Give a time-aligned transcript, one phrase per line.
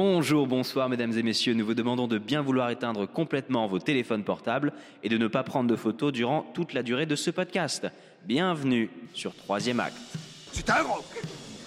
[0.00, 4.22] Bonjour, bonsoir mesdames et messieurs, nous vous demandons de bien vouloir éteindre complètement vos téléphones
[4.22, 4.72] portables
[5.02, 7.88] et de ne pas prendre de photos durant toute la durée de ce podcast.
[8.24, 9.96] Bienvenue sur Troisième Acte.
[10.52, 11.04] C'est un roc,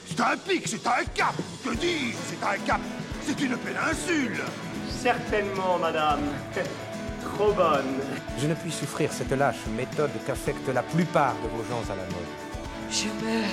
[0.05, 1.36] c'est un pic, c'est un cap.
[1.61, 2.79] Que dis-je C'est un cap,
[3.21, 4.39] c'est une péninsule.
[4.88, 6.21] Certainement, madame.
[7.36, 8.00] Trop bonne.
[8.38, 12.04] Je ne puis souffrir cette lâche méthode qu'affecte la plupart de vos gens à la
[12.04, 12.32] mode.
[12.89, 13.50] Je meurs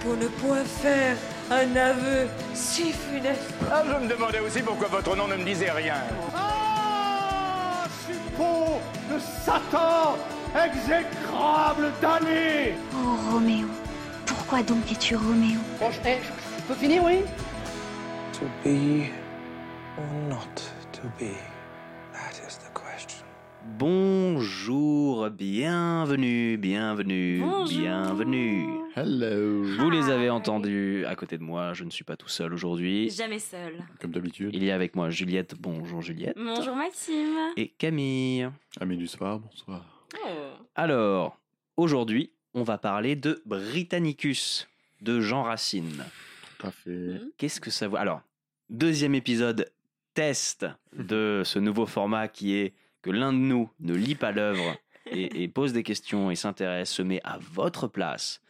[0.00, 1.18] pour ne point faire
[1.50, 3.40] un aveu si funeste.
[3.70, 5.96] Ah, je me demandais aussi pourquoi votre nom ne me disait rien.
[6.34, 8.80] Ah Suppôt
[9.12, 10.16] de Satan,
[10.54, 13.66] exécrable damné Oh Roméo,
[14.26, 15.60] pourquoi donc es-tu Roméo?
[15.80, 16.14] Bon, je, je-
[16.58, 17.20] je peux finir, oui?
[18.32, 19.08] To be
[19.98, 21.30] or not to be?
[23.66, 27.66] Bonjour, bienvenue, bienvenue, Bonjour.
[27.80, 28.66] bienvenue.
[28.94, 29.62] Hello.
[29.64, 33.08] Vous les avez entendus à côté de moi, je ne suis pas tout seul aujourd'hui.
[33.08, 33.78] Jamais seul.
[34.00, 34.50] Comme d'habitude.
[34.52, 36.36] Il y a avec moi Juliette, bonjour Juliette.
[36.36, 37.36] Bonjour Maxime.
[37.56, 38.50] Et Camille.
[38.80, 39.82] Amis du soir, bonsoir.
[40.22, 40.28] Oh.
[40.74, 41.40] Alors,
[41.78, 44.68] aujourd'hui, on va parler de Britannicus,
[45.00, 46.04] de Jean Racine.
[46.58, 46.90] Tout à fait.
[46.90, 47.30] Mhm.
[47.38, 47.96] Qu'est-ce que ça vaut?
[47.96, 48.20] Alors,
[48.68, 49.70] deuxième épisode
[50.12, 50.66] test
[50.96, 54.76] de ce nouveau format qui est que l'un de nous ne lit pas l'œuvre
[55.10, 58.40] et, et pose des questions et s'intéresse, se met à votre place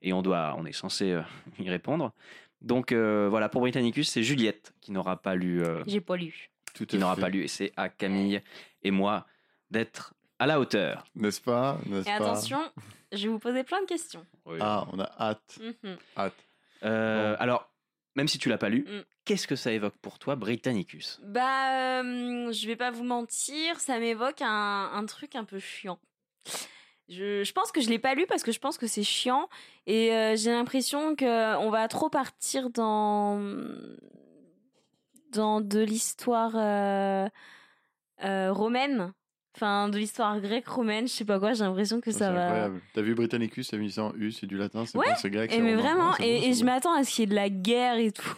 [0.00, 1.22] et on doit, on est censé euh,
[1.58, 2.12] y répondre.
[2.62, 6.50] Donc euh, voilà, pour Britannicus, c'est Juliette qui n'aura pas lu, euh, J'ai pas lu.
[6.74, 8.40] Tout qui n'aura pas lu, et c'est à Camille
[8.82, 9.26] et moi
[9.70, 11.04] d'être à la hauteur.
[11.14, 11.78] N'est-ce pas?
[11.86, 12.14] N'est-ce Et pas?
[12.16, 12.60] attention,
[13.12, 14.24] je vais vous poser plein de questions.
[14.60, 15.58] Ah, on a hâte.
[15.60, 15.96] Mhm.
[16.16, 16.34] Hâte.
[16.84, 17.42] Euh, Bon.
[17.42, 17.70] Alors,
[18.14, 19.00] même si tu l'as pas lu, Mm.
[19.26, 21.20] Qu'est-ce que ça évoque pour toi, Britannicus?
[21.24, 25.98] Bah, euh, je vais pas vous mentir, ça m'évoque un, un truc un peu chiant.
[27.08, 29.48] Je, je pense que je l'ai pas lu parce que je pense que c'est chiant
[29.86, 33.40] et euh, j'ai l'impression que on va trop partir dans
[35.32, 37.28] dans de l'histoire euh,
[38.24, 39.12] euh, romaine,
[39.54, 41.52] enfin de l'histoire grecque romaine, je sais pas quoi.
[41.52, 42.42] J'ai l'impression que C'est ça va.
[42.44, 42.80] incroyable.
[42.94, 45.52] T'as vu Britannicus, t'as mis ça en U, c'est du latin, c'est Ouais, grec.
[45.52, 47.24] Et c'est mais vraiment, Ah, c'est bon, et, et je m'attends à ce qu'il y
[47.24, 48.34] ait de la guerre et tout.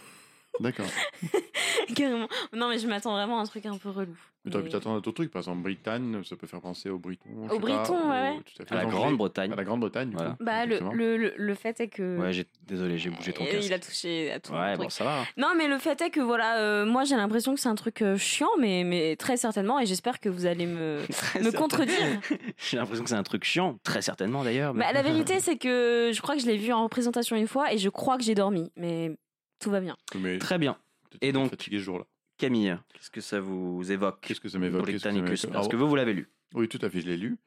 [0.59, 0.85] D'accord.
[1.95, 2.27] Carrément.
[2.53, 4.15] Non, mais je m'attends vraiment à un truc un peu relou.
[4.45, 5.31] Mais t'aurais pu Mais- t'attendre à d'autres trucs.
[5.31, 7.29] Par exemple, Britanne, ça peut faire penser au Briton.
[7.49, 8.39] je Au Briton, ouais, au- ouais.
[8.45, 8.73] tout à fait.
[8.75, 8.85] À la.
[8.85, 9.51] Grande-Bretagne.
[9.51, 10.31] À la Grande-Bretagne, du Voilà.
[10.31, 10.43] coup.
[10.43, 12.17] Bah, le, le, le, fait est que.
[12.17, 13.65] Ouais, j'ai- désolé, j'ai bougé ton Et casque.
[13.67, 14.53] il a touché à tout.
[14.53, 14.83] Ouais, truc.
[14.83, 15.23] bon, ça va.
[15.35, 18.01] Non, mais le fait est que voilà, euh, moi j'ai l'impression que c'est un truc
[18.01, 20.99] euh, chiant, mais, mais très certainement, et j'espère que vous allez me,
[21.41, 21.95] me contredire.
[22.57, 24.73] J'ai l'impression que c'est un truc chiant, très certainement d'ailleurs.
[24.73, 27.47] mais- bah, la vérité, c'est que je crois que je l'ai vu en représentation une
[27.47, 29.11] fois et je crois que j'ai dormi, mais
[29.59, 29.95] tout va bien.
[30.19, 30.77] Mais Très bien.
[31.21, 32.05] Et donc- fatigué ce jour-là.
[32.37, 35.53] Camille, qu'est-ce que ça vous évoque Qu'est-ce que ça m'évoque Qu'est-ce que ça Britannicus m'évoque
[35.53, 36.29] Parce Alors, que vous, vous l'avez lu.
[36.53, 37.37] Oui, tout à fait, je l'ai lu.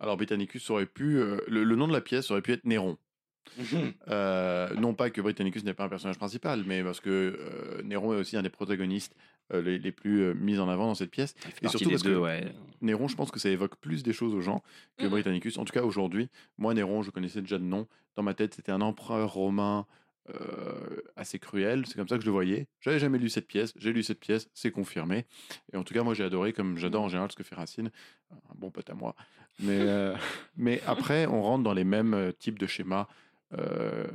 [0.00, 1.18] Alors, Britannicus aurait pu.
[1.18, 2.96] euh, le, le nom de la pièce aurait pu être Néron.
[4.08, 8.12] Euh, non pas que Britannicus n'est pas un personnage principal, mais parce que euh, Néron
[8.14, 9.14] est aussi un des protagonistes
[9.52, 11.34] euh, les, les plus euh, mis en avant dans cette pièce.
[11.62, 12.52] Et surtout parce deux, que- ouais.
[12.80, 14.62] Néron, je pense que ça évoque plus des choses aux gens
[14.96, 15.10] que Mhm.
[15.10, 15.58] Britannicus.
[15.58, 16.28] En tout cas, aujourd'hui,
[16.58, 17.86] moi, Néron, je connaissais déjà de nom.
[18.16, 19.86] Dans ma tête, c'était un empereur romain
[20.28, 21.86] euh, assez cruel.
[21.86, 22.68] C'est comme ça que je le voyais.
[22.80, 23.72] J'avais jamais lu cette pièce.
[23.76, 25.26] J'ai lu cette pièce, c'est confirmé.
[25.72, 27.90] Et en tout cas, moi, j'ai adoré, comme j'adore en général ce que fait Racine.
[28.30, 29.14] Un bon pote à moi.
[29.60, 30.14] Mais, euh,
[30.56, 33.06] mais après, on rentre dans les mêmes euh, types de schémas.
[33.58, 34.06] Euh,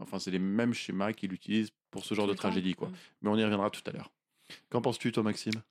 [0.00, 2.74] enfin, c'est les mêmes schémas qu'il utilise pour ce genre Tout de tragédie.
[2.74, 2.88] Quoi.
[2.88, 2.94] Mhm.
[3.22, 4.10] Mais on y reviendra tout à l'heure.
[4.70, 5.62] Qu'en penses-tu, toi, Maxime?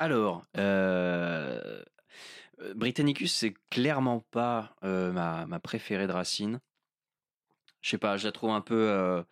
[0.00, 0.44] Alors,
[2.74, 6.60] Britannicus, c'est clairement pas euh, ma, ma préférée de Racine.
[7.80, 9.24] Je sais pas, je la trouve un peu.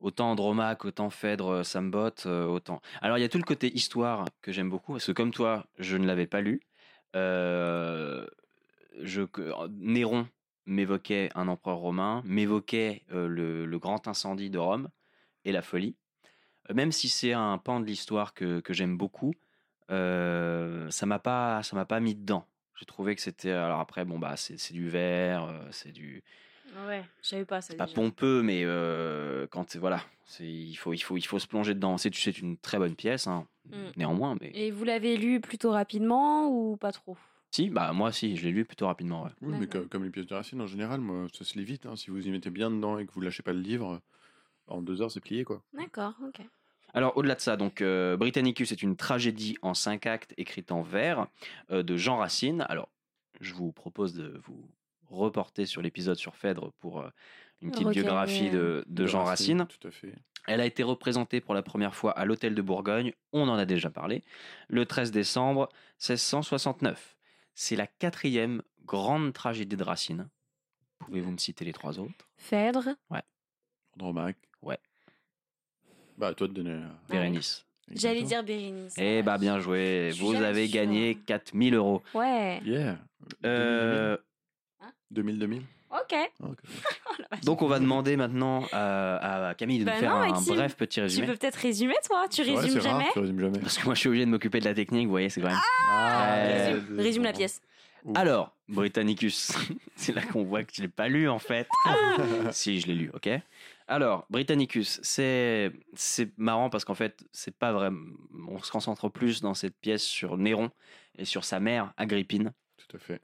[0.00, 2.80] autant Andromaque, autant Phèdre, ça autant.
[3.00, 5.66] Alors, il y a tout le côté histoire que j'aime beaucoup, parce que comme toi,
[5.78, 6.60] je ne l'avais pas lu.
[9.70, 10.28] Néron
[10.66, 14.88] m'évoquait un empereur romain, m'évoquait le, grand incendie de Rome
[15.44, 15.96] et la folie.
[16.72, 19.34] Même si c'est un pan de l'histoire que, que j'aime beaucoup,
[19.88, 22.46] ça m'a pas ça m'a pas mis dedans.
[22.76, 26.22] J'ai trouvé que c'était alors après bon bah c'est du verre, c'est du
[26.86, 27.68] Ouais, je savais pas ça.
[27.70, 27.94] c'est pas déjà.
[27.94, 31.96] pompeux mais euh, quand voilà c'est il faut il faut il faut se plonger dedans.
[31.98, 33.92] C'est c'est une très bonne pièce hein, Mm.
[33.96, 37.16] néanmoins mais Et vous l'avez lu plutôt rapidement ou pas trop?
[37.50, 39.30] Si bah moi si je l'ai lu plutôt rapidement ouais.
[39.40, 41.86] Oui, mais comme, comme les pièces de Racine en général, moi, ça se lit vite.
[41.86, 41.96] hein.
[41.96, 44.02] Si vous y mettez bien dedans et que vous lâchez pas le livre,
[44.66, 45.62] en deux heures, c'est plié, quoi.
[45.72, 46.40] D'accord, ok.
[46.92, 50.82] Alors, au-delà de ça, donc, euh, Britannicus est une tragédie en cinq actes écrite en
[50.82, 51.26] vers
[51.70, 52.66] euh, de Jean Racine.
[52.68, 52.88] Alors,
[53.40, 54.64] je vous propose de vous
[55.16, 57.08] reporter sur l'épisode sur Phèdre pour euh,
[57.62, 59.66] une petite biographie de, de Jean Racine.
[59.80, 60.14] Tout à fait.
[60.46, 63.64] Elle a été représentée pour la première fois à l'Hôtel de Bourgogne, on en a
[63.64, 64.22] déjà parlé,
[64.68, 65.68] le 13 décembre
[66.00, 67.16] 1669.
[67.54, 70.28] C'est la quatrième grande tragédie de Racine.
[70.98, 72.28] Pouvez-vous me citer les trois autres?
[72.36, 72.88] Phèdre,
[73.94, 74.36] Andromaque.
[74.62, 74.78] Ouais.
[76.18, 76.70] Bah, à toi de donner.
[76.72, 77.64] euh, Bérénice.
[77.90, 78.94] J'allais dire Bérénice.
[78.98, 82.02] Eh bah bien joué, vous avez gagné 4000 euros.
[82.14, 82.60] Ouais.
[82.64, 82.98] Yeah.
[83.44, 84.16] Euh,
[85.14, 86.14] 2000, 2000 Ok.
[87.44, 90.54] donc on va demander maintenant à, à Camille de Bah nous faire non, un Maxime.
[90.56, 91.26] bref petit Tu résumé.
[91.28, 93.58] peux peut-être résumer, toi Tu vrai, résumes c'est rare, jamais tu résumes jamais.
[93.60, 95.48] Parce que moi je suis obligé de m'occuper de la technique, vous voyez, c'est quand
[95.48, 95.58] même.
[95.88, 96.34] Ah.
[96.46, 97.62] Résume, résume la pièce.
[98.14, 99.52] Alors, Britannicus,
[99.96, 101.68] c'est là qu'on voit que je l'ai pas lu en fait.
[102.50, 103.30] si, je l'ai lu, ok.
[103.86, 108.00] Alors, Britannicus, c'est c'est marrant parce qu'en fait, c'est pas vraiment.
[108.48, 110.70] On se concentre plus dans cette pièce sur Néron
[111.18, 112.52] et sur sa mère, Agrippine.
[112.88, 113.20] Tout à fait.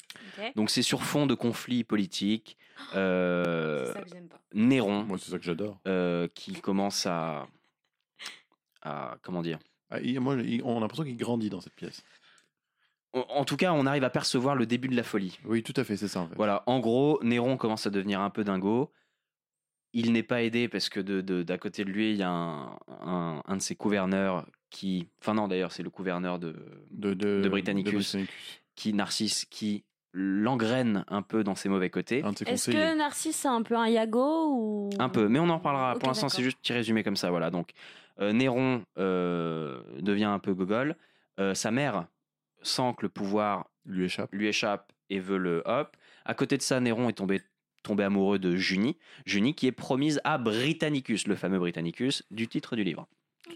[0.57, 2.57] Donc c'est sur fond de conflits politiques.
[2.95, 4.41] Euh, C'est ça que j'aime pas.
[4.55, 5.79] Néron, Moi, c'est ça que j'adore.
[5.87, 7.47] euh, qui commence à,
[8.83, 9.59] à comment dire?
[9.91, 12.03] Ah, il- moi, il- on a l'impression qu'il grandit dans cette pièce.
[13.13, 15.39] En, en tout cas, on arrive à percevoir le début de la folie.
[15.45, 16.37] Oui, tout à fait, c'est ça en fait.
[16.37, 18.93] Voilà, en gros, Néron commence à devenir un peu dingo.
[19.93, 22.31] Il n'est pas aidé parce que de, de- d'à côté de lui, il y a
[22.31, 25.09] un, un, un de ses gouverneurs qui.
[25.21, 26.55] Enfin, non, d'ailleurs, c'est le gouverneur de,
[26.93, 28.61] De, de, de Britannicus, de Britannicus.
[28.81, 29.85] Qui, Narcisse, qui
[30.15, 32.25] l'engraine un peu dans ses mauvais côtés.
[32.47, 34.91] Est-ce que Narcisse, c'est un peu un Yago ou...
[34.99, 35.97] Un peu, mais on en reparlera.
[35.97, 37.31] Pour l'instant, c'est juste petit résumé comme ça.
[37.31, 37.51] Voilà.
[37.51, 37.73] Donc,
[38.21, 40.97] euh, Néron euh, devient un peu gogol.
[41.39, 42.07] Euh, sa mère
[42.63, 44.33] sent que le pouvoir Lui échappe.
[44.33, 45.95] lui échappe et veut le hop.
[46.25, 47.43] À côté de ça, Néron est tombé,
[47.83, 48.97] tombé amoureux de Junie.
[49.27, 53.07] Junie qui est promise à Britannicus, le fameux Britannicus du titre du livre.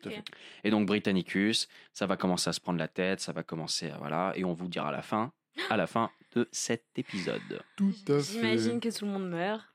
[0.00, 0.24] Tout à fait.
[0.64, 3.98] Et donc Britannicus, ça va commencer à se prendre la tête, ça va commencer à
[3.98, 5.32] voilà, et on vous dira à la fin,
[5.70, 7.62] à la fin de cet épisode.
[7.76, 8.20] Tout à fait.
[8.32, 9.62] J'imagine que tout le monde meurt.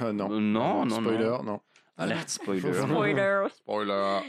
[0.00, 0.32] Ah non.
[0.32, 1.42] Euh, non, non, Spoiler, non.
[1.42, 1.60] non.
[1.98, 2.72] Alerte spoiler.
[2.72, 3.46] Spoiler.
[3.54, 4.20] Spoiler.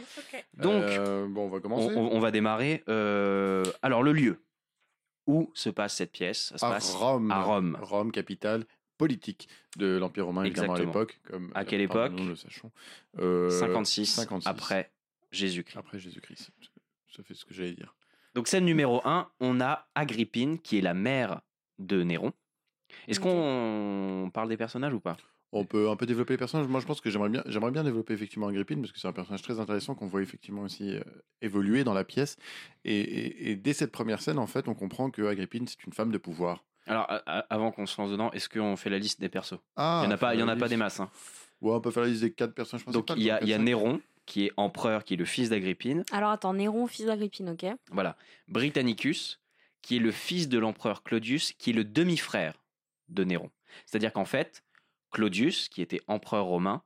[0.53, 1.95] Donc, Euh, bon, on va commencer.
[1.95, 2.83] on- on va démarrer.
[2.89, 4.43] euh, alors le lieu
[5.27, 7.31] où se passe cette pièce, ça se à passe Rome.
[7.31, 7.77] à Rome.
[7.81, 8.65] Rome, capitale
[8.97, 11.19] politique de l'Empire romain, évidemment, à l'époque.
[11.25, 12.11] Comme À quelle époque?
[12.11, 12.71] Nous le sachons.
[13.19, 14.47] Euh, 56, 56.
[14.49, 14.91] après
[15.31, 15.77] Jésus-Christ.
[15.77, 16.49] Après Jésus-Christ.
[17.15, 17.95] Ça fait ce que j'allais dire.
[18.33, 21.41] Donc scène numéro 1, on a Agrippine qui est la mère
[21.79, 22.33] de Néron.
[23.07, 25.17] Est-ce qu'on parle des personnages ou pas?
[25.51, 26.67] On peut un peu développer les personnages.
[26.67, 29.13] Moi, je pense que j'aimerais bien, j'aimerais bien développer effectivement Agrippine parce que c'est un
[29.13, 31.01] personnage très intéressant qu'on voit effectivement aussi euh,
[31.41, 32.35] évoluer dans la pièce.
[32.83, 35.93] Et, et- et dès cette première scène, en fait, on comprend que Agrippine c'est une
[35.93, 36.65] femme de pouvoir.
[36.87, 39.57] Alors avant qu'on se lance dedans, est-ce qu'on fait la liste des persos?
[39.77, 40.99] Ah, Il y en a pas, il y en a pas des masses.
[40.99, 41.09] hein.
[41.61, 43.49] Ouais, on peut faire la liste des quatre personnages Donc il y a, quoi, il
[43.49, 43.57] y a.
[43.57, 46.03] Néron qui est empereur, qui est le fils d'Agrippine.
[46.11, 48.17] Alors attends, Néron, fils d'Agrippine, ok Voilà.
[48.47, 49.39] Britannicus
[49.85, 52.55] qui est le fils de l'empereur Claudius, qui est le demi-frère
[53.07, 53.51] de Néron.
[53.85, 54.63] C'est-à-dire qu'en fait,
[55.11, 56.81] Claudius, qui était empereur romain,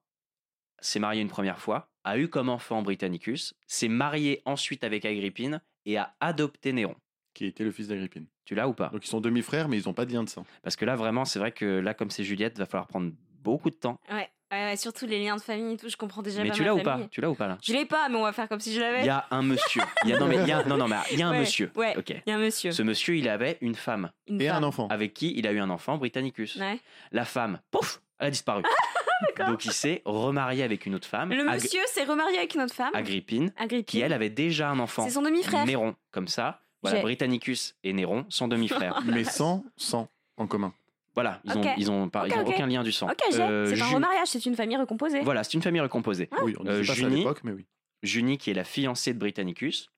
[0.81, 5.61] s'est marié une première fois, a eu comme enfant Britannicus, s'est marié ensuite avec Agrippine
[5.85, 6.97] et a adopté Néron.
[7.33, 8.27] Qui était le fils d'Agrippine.
[8.43, 8.89] Tu l'as ou pas?
[8.89, 10.45] Donc ils sont demi-frères, mais ils n'ont pas de lien de sang.
[10.61, 13.69] Parce que là, vraiment, c'est vrai que là, comme c'est Juliette, va falloir prendre beaucoup
[13.69, 13.97] de temps.
[14.11, 16.55] Ouais, ouais, ouais, surtout les liens de famille et tout, je comprends déjà mais pas
[16.55, 17.09] tu ma l'as ou pas famille.
[17.09, 18.79] Tu l'as ou pas là Je l'ai pas, mais on va faire comme si je
[18.81, 18.99] l'avais.
[19.01, 19.81] Il y a un monsieur.
[20.03, 21.31] Il y a, non, mais il y a, non, non, mais il y a un
[21.31, 21.71] Ouais, monsieur.
[21.75, 22.09] Ouais, Ok.
[22.09, 22.71] il y a un monsieur.
[22.71, 24.63] Ce monsieur, il avait une femme Une Et femme.
[24.63, 24.87] un enfant.
[24.89, 26.55] avec qui il a eu un enfant, Britannicus.
[26.57, 26.79] Ouais.
[27.11, 28.63] La femme, pouf, elle a disparu.
[29.47, 32.61] Donc il s'est remarié avec une autre femme, Le Ag- monsieur s'est remarié avec une
[32.61, 32.91] autre femme.
[32.93, 33.83] Agrippine, Agrippine.
[33.85, 35.03] qui elle avait déjà un enfant.
[35.03, 35.65] C'est son demi-frère.
[35.65, 35.95] Néron.
[36.11, 39.01] Comme ça, voilà, Britannicus et Néron sont demi-frères.
[39.05, 40.07] Mais sans sang
[40.37, 40.73] en commun.
[41.21, 41.57] Voilà, ils Ok.
[41.65, 42.47] ont, ils ont, pas- ils Ok, ont ok.
[42.55, 43.09] aucun lien du sang.
[43.09, 43.41] Ok, j'ai.
[43.41, 45.19] Euh, c'est un remariage, c'est une famille recomposée.
[45.21, 46.29] Voilà, c'est une famille recomposée.
[46.43, 47.17] Oui, on Euh, ça à Junie.
[47.17, 47.65] l'époque, mais oui.
[48.03, 49.91] Junie, qui est la fiancée de Britannicus.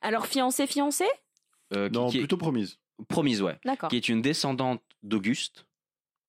[0.00, 1.04] Alors fiancé, fiancé
[1.74, 2.78] euh, qui- Non, qui, est plutôt promise.
[3.08, 3.58] promise, ouais.
[3.64, 3.90] D'accord.
[3.90, 5.66] Qui est une descendante d'Auguste,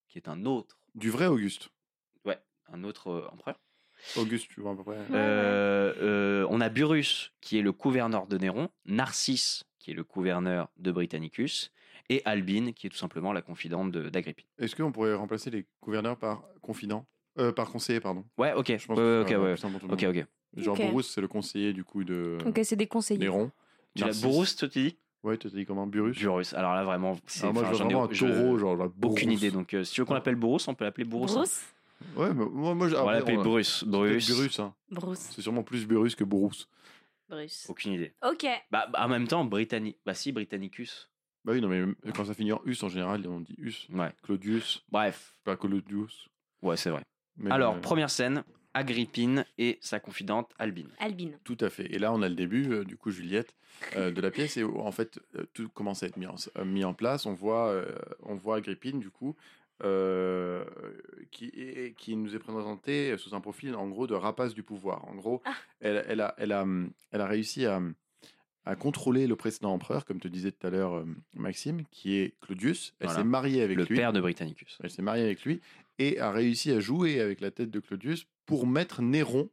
[0.08, 1.70] qui est un autre, Du vrai Auguste.
[2.24, 2.38] ouais,
[2.72, 3.58] un autre euh, empereur.
[4.16, 4.96] Auguste, tu vois à peu près.
[5.12, 10.04] Euh, euh, on a Burrus, qui est le gouverneur de Néron, Narcisse, qui est le
[10.04, 11.72] gouverneur de Britannicus,
[12.08, 14.46] et Albine, qui est tout simplement la confidente de- d'Agrippine.
[14.58, 17.06] Est-ce qu'on pourrait remplacer les gouverneurs par confident
[17.38, 18.24] euh, Par conseiller, pardon?
[18.38, 19.54] Ouais, ok, Je pense ouais, que ok, ouais.
[19.92, 20.16] ok, monde.
[20.16, 20.26] ok.
[20.56, 20.86] Genre Ok.
[20.86, 23.20] Bourrus, c'est le conseiller du coup de Ok, c'est des conseillers.
[23.20, 23.50] Néron.
[23.94, 24.20] Tu l'as.
[24.22, 24.96] Burrus, toi, tu dis?
[25.22, 26.54] Ouais, tu t'as dit comment Burrus Burrus.
[26.54, 27.44] Alors là, vraiment, c'est.
[27.46, 29.36] Ah, moi, enfin, je veux j'en ai- vraiment un je- taureau, genre Aucune Bourrus.
[29.42, 29.50] idée.
[29.50, 31.32] Donc, euh, si tu veux qu'on l'appelle Burrus, on peut l'appeler Burrus.
[31.32, 31.34] hein.
[31.36, 31.64] Bruce
[32.16, 33.84] Ouais, mais moi, moi On va l'appeler Burrus.
[33.84, 34.74] Burrus, hein.
[34.90, 35.18] Bruce.
[35.34, 36.68] C'est sûrement plus Burrus que Bourrus.
[37.28, 37.66] Bruce.
[37.68, 38.12] Aucune idée.
[38.26, 38.46] Ok.
[38.70, 39.98] Bah, bah, en même temps, Britannique.
[40.06, 41.10] Bah, si, Britannicus.
[41.48, 41.82] Bah oui, non, mais
[42.14, 43.88] quand ça finit en us en général, on dit us.
[43.90, 44.10] Ouais.
[44.22, 45.34] Claudius, Bref.
[45.44, 46.28] pas Claudius.
[46.60, 47.00] Ouais, c'est vrai.
[47.38, 50.90] Mais, Alors, euh, première scène Agrippine et sa confidente Albine.
[50.98, 51.38] Albine.
[51.44, 51.86] Tout à fait.
[51.90, 53.54] Et là, on a le début, euh, du coup, Juliette,
[53.96, 54.58] euh, de la pièce.
[54.58, 57.24] Et où, en fait, euh, tout commence à être mis en, euh, mis en place.
[57.24, 59.34] On voit, euh, on voit Agrippine, du coup,
[59.84, 60.66] euh,
[61.30, 65.08] qui, est- qui nous est présentée sous un profil, en gros, de rapace du pouvoir.
[65.08, 65.54] En gros, Ah.
[65.80, 66.66] elle, elle a, elle, a,
[67.10, 67.80] elle a réussi à,
[68.64, 72.34] à contrôler le précédent empereur, comme te disait tout à l'heure euh, Maxime, qui est
[72.40, 72.94] Claudius.
[73.00, 73.20] Elle Voilà.
[73.22, 73.96] s'est mariée avec Le lui.
[73.96, 74.78] père de Britannicus.
[74.82, 75.60] Elle s'est mariée avec lui
[75.98, 79.48] et a réussi à jouer avec la tête de Claudius pour mettre Néron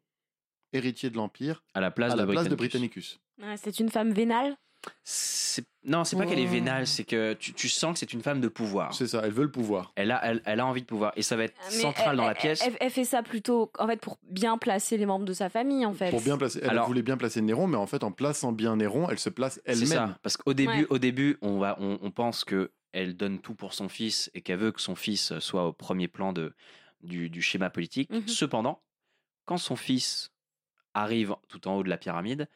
[0.73, 3.19] héritier de l'Empire À la place, à de, la place de Britannicus.
[3.37, 3.49] Britannicus.
[3.51, 4.55] Ouais, c'est une femme vénale?
[5.03, 8.21] C'est- Non, c'est pas qu'elle est vénale, c'est que tu, tu sens que c'est une
[8.23, 8.93] femme de pouvoir.
[8.93, 9.91] C'est ça, elle veut le pouvoir.
[9.95, 11.13] Elle a, elle, elle a envie de pouvoir.
[11.15, 12.61] Et ça va être Mais central elle- dans la elle- pièce.
[12.65, 15.85] Elle, elle fait ça plutôt, en fait, pour bien placer les membres de sa famille,
[15.85, 16.09] en fait.
[16.09, 18.75] Pour bien placer, elle Alors- voulait bien placer Néron, mais en fait, en plaçant bien
[18.77, 19.87] Néron, elle se place C'est elle-même.
[19.87, 20.19] ça.
[20.23, 20.87] Parce qu'au début, Ouais.
[20.89, 24.41] au début on, va, on, on pense que elle donne tout pour son fils et
[24.41, 26.53] qu'elle veut que son fils soit au premier plan de,
[27.01, 28.09] du, du schéma politique.
[28.09, 28.27] Mhm.
[28.27, 28.81] Cependant,
[29.45, 30.31] quand son fils
[30.93, 32.47] arrive tout en haut de la pyramide,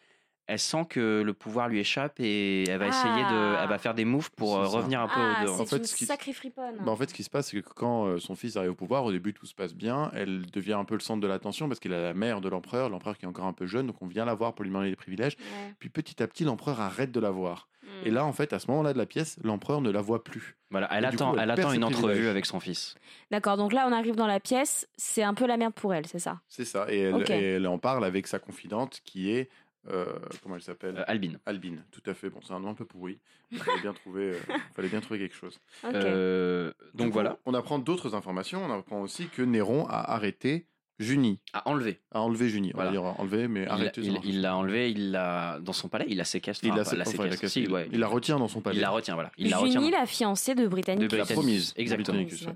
[0.49, 3.59] elle sent que le pouvoir lui échappe et elle va essayer de, Ah.
[3.63, 4.77] elle va faire des moves pour euh, ça.
[4.77, 5.55] revenir un peu Ah, au dehors.
[5.57, 6.75] c'est En fait, une ce qui- sacrée friponne.
[6.83, 8.75] Bah, en fait, ce qui se passe, c'est que quand euh, son fils arrive au
[8.75, 10.11] pouvoir, au début, tout se passe bien.
[10.13, 12.89] Elle devient un peu le centre de l'attention parce qu'elle est la mère de l'empereur,
[12.89, 14.89] l'empereur qui est encore un peu jeune, donc on vient la voir pour lui demander
[14.89, 15.37] des privilèges.
[15.39, 15.73] Ouais.
[15.79, 17.67] Puis petit à petit, l'empereur arrête de la voir.
[17.83, 18.07] Hmm.
[18.07, 20.57] Et là, en fait, à ce moment-là de la pièce, l'empereur ne la voit plus.
[20.71, 22.95] Voilà, elle Et attend, coup, elle attend une entrevue avec son fils.
[23.31, 26.05] D'accord, donc là, on arrive dans la pièce, c'est un peu la merde pour elle,
[26.07, 26.39] c'est ça?
[26.47, 26.85] C'est ça.
[26.89, 27.29] Et elle, Ok.
[27.29, 29.49] et elle en parle avec sa confidente qui est.
[29.89, 30.05] euh,
[30.43, 31.39] comment elle s'appelle Euh, Albine.
[31.45, 32.29] Albine, tout à fait.
[32.29, 33.19] Bon, c'est un nom un peu pourri.
[33.51, 34.39] Il fallait bien trouver, euh,
[34.75, 35.59] fallait bien trouver quelque chose.
[35.93, 38.63] Euh, donc coup, voilà, On apprend d'autres informations.
[38.65, 40.67] On apprend aussi que Néron a arrêté
[40.99, 42.01] Junie, à enlever.
[42.11, 42.71] a enlevé Junie.
[42.73, 42.89] Voilà.
[42.89, 44.01] On va dire enlevé, mais Il- arrêté.
[44.01, 46.65] il l'a enlevé, il l'a dans son palais, il la séquestre.
[46.65, 47.87] Il enfin, la, la enfin, il la séquestre, casse- si, il- ouais.
[47.93, 48.75] il la retient dans son palais.
[48.75, 49.31] Il la retient, voilà.
[49.37, 49.79] Il la retient.
[49.79, 51.09] Junie, la fiancée de Britannique.
[51.09, 51.35] De La Britannicus.
[51.35, 51.73] promise.
[51.77, 52.17] Exactement.
[52.17, 52.47] Britannicus,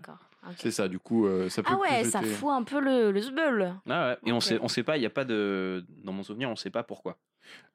[0.58, 3.22] C'est ça, du coup, euh, ça peut Ah ouais, ça fout un peu le, le
[3.22, 3.74] zbeul.
[3.90, 6.24] Ah ouais, Et on sait, on sait pas, il y a pas de, dans mon
[6.24, 7.18] souvenir, on sait pas pourquoi.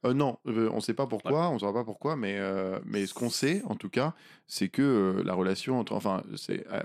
[0.07, 2.79] Euh, non, euh, on ne sait pas pourquoi, on ne saura pas pourquoi, mais, euh,
[2.85, 4.15] mais ce qu'on sait, en tout cas,
[4.47, 5.93] c'est que euh, la relation entre.
[5.93, 6.81] Enfin, c'est euh,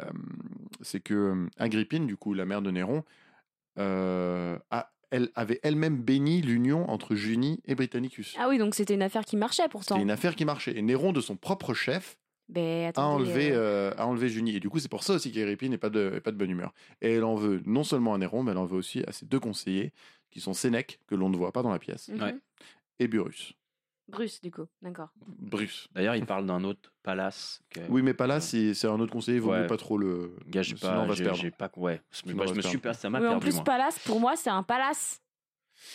[0.81, 3.03] c'est que euh, Agrippine, du coup, la mère de Néron,
[3.79, 8.35] euh, a- elle avait elle-même béni l'union entre Junie et Britannicus.
[8.39, 9.95] Ah oui, donc c'était une affaire qui marchait pourtant.
[9.95, 10.75] C'était une affaire qui marchait.
[10.77, 12.17] Et Néron, de son propre chef,
[12.53, 14.55] Ben, a attendez, enlevé, euh, euh, a enlevé Junie.
[14.55, 16.51] Et du coup, c'est pour ça aussi qu'Agrippine n'est pas de, est pas de bonne
[16.51, 16.71] humeur.
[17.01, 19.25] Et elle en veut non seulement à Néron, mais elle en veut aussi à ses
[19.25, 19.91] deux conseillers,
[20.29, 22.39] qui sont Sénèque, que l'on ne voit pas dans la pièce, mhm.
[22.99, 23.53] Et Burrus.
[24.07, 25.09] Bruce, du coup, d'accord.
[25.25, 25.87] Bruce.
[25.93, 27.61] D'ailleurs, il parle d'un autre palace.
[27.69, 27.79] Que...
[27.89, 29.61] Oui, mais là, c'est un autre conseiller, il vaut Ouais.
[29.61, 30.35] mieux pas trop le.
[30.47, 31.39] Gage sinon, pas, on va se j'ai perdre.
[31.39, 32.01] j'ai pas, ouais.
[32.11, 33.63] Sinon, Bah, on je me suis pas, ça m'a Oui, en perdu plus, moi.
[33.63, 35.22] palace, pour moi, c'est un palace.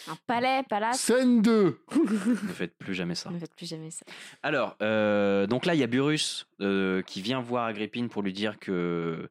[0.08, 1.00] Un palais, palace.
[1.00, 3.30] Scène 2 Ne faites plus jamais ça.
[3.30, 4.04] Ne faites plus jamais ça.
[4.42, 8.32] Alors, euh, donc là, il y a Burrus euh, qui vient voir Agrippine pour lui
[8.32, 9.28] dire que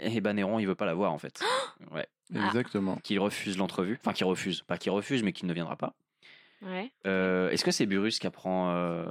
[0.00, 1.40] eh ben Néron, il veut pas la voir en fait.
[1.92, 2.06] ouais.
[2.34, 2.46] Ah.
[2.46, 2.96] Exactement.
[2.96, 3.98] Qu'il refuse l'entrevue.
[4.00, 4.62] Enfin, qu'il refuse.
[4.62, 5.94] Pas qu'il refuse, mais qu'il ne viendra pas.
[6.60, 6.92] Ouais.
[7.06, 9.06] Euh, Est-ce que c'est Burrus qui apprend euh,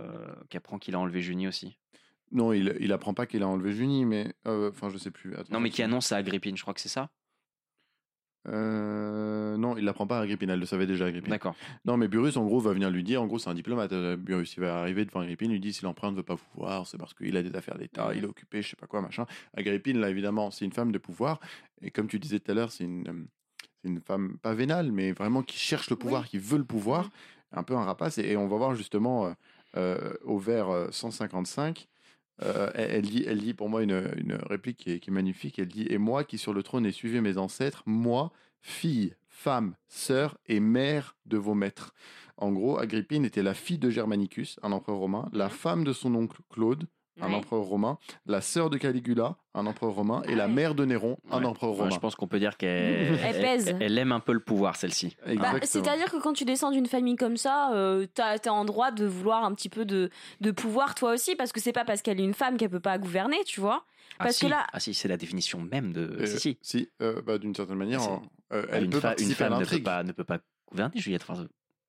[0.50, 1.78] qui apprend qu'il a enlevé Junie aussi?
[2.32, 4.34] Non, il, il apprend pas qu'il a enlevé Junie, mais.
[4.48, 5.34] euh, Enfin, je sais plus.
[5.36, 7.10] Attends, Non, mais qui annonce à Agrippine, je crois que c'est ça
[8.48, 11.30] Euh, non, il l'apprend pas à Agrippine, elle le savait déjà, Agrippine.
[11.30, 11.56] D'accord.
[11.86, 14.16] Non, mais Burrus, en gros, va venir lui dire, en gros, c'est un diplomate, euh,
[14.18, 16.46] Burrus, il va arriver devant Agrippine, il lui dit, si l'empereur ne veut pas vous
[16.56, 19.01] voir, c'est parce qu'il a des affaires d'État, il est occupé, je sais pas quoi,
[19.01, 19.25] machin.
[19.56, 21.39] Agrippine, là, évidemment, c'est une femme de pouvoir,
[21.82, 23.25] et comme tu disais tout à l'heure, c'est une, euh,
[23.82, 27.10] c'est une femme, pas vénale, mais vraiment qui cherche le pouvoir, qui veut le pouvoir,
[27.51, 29.32] un peu un rapace, et, et on va voir justement euh,
[29.75, 31.88] euh, au vers euh, 155,
[32.44, 35.60] euh, elle, dit, elle dit pour moi une, une réplique qui est, qui est magnifique.
[35.60, 39.75] Elle dit Et moi qui sur le trône ai suivi mes ancêtres, moi, fille, femme,
[39.88, 41.94] sœur et mère de vos maîtres.
[42.38, 46.13] En gros, Agrippine était la fille de Germanicus, un empereur romain, la femme de son
[46.13, 46.88] oncle Claude,
[47.22, 47.36] un Ouais.
[47.36, 51.40] empereur romain, la sœur de Caligula, un empereur romain, et la mère de Néron, un
[51.40, 51.46] Ouais.
[51.46, 51.90] empereur romain.
[51.90, 53.76] je pense qu'on peut dire qu'elle Elle pèse.
[53.80, 55.16] Elle, aime un peu le pouvoir, celle-ci.
[55.26, 55.54] Bah.
[55.64, 59.06] C'est-à-dire que quand tu descends d'une famille comme ça, euh, t'as t'as en droit de
[59.06, 60.10] vouloir un petit peu de,
[60.42, 62.80] de pouvoir toi aussi, parce que c'est pas parce qu'elle est une femme qu'elle peut
[62.80, 63.84] pas gouverner, tu vois.
[64.20, 66.18] Ah Parce si, que là- ah si, c'est la définition même de.
[66.22, 66.90] Euh, si, si.
[67.02, 68.02] euh, bah, d'une certaine manière,
[68.54, 70.40] euh, elle une, peut une à femme ne peut, pas, ne peut pas
[70.72, 71.24] gouverner, Juliette.
[71.28, 71.46] Enfin,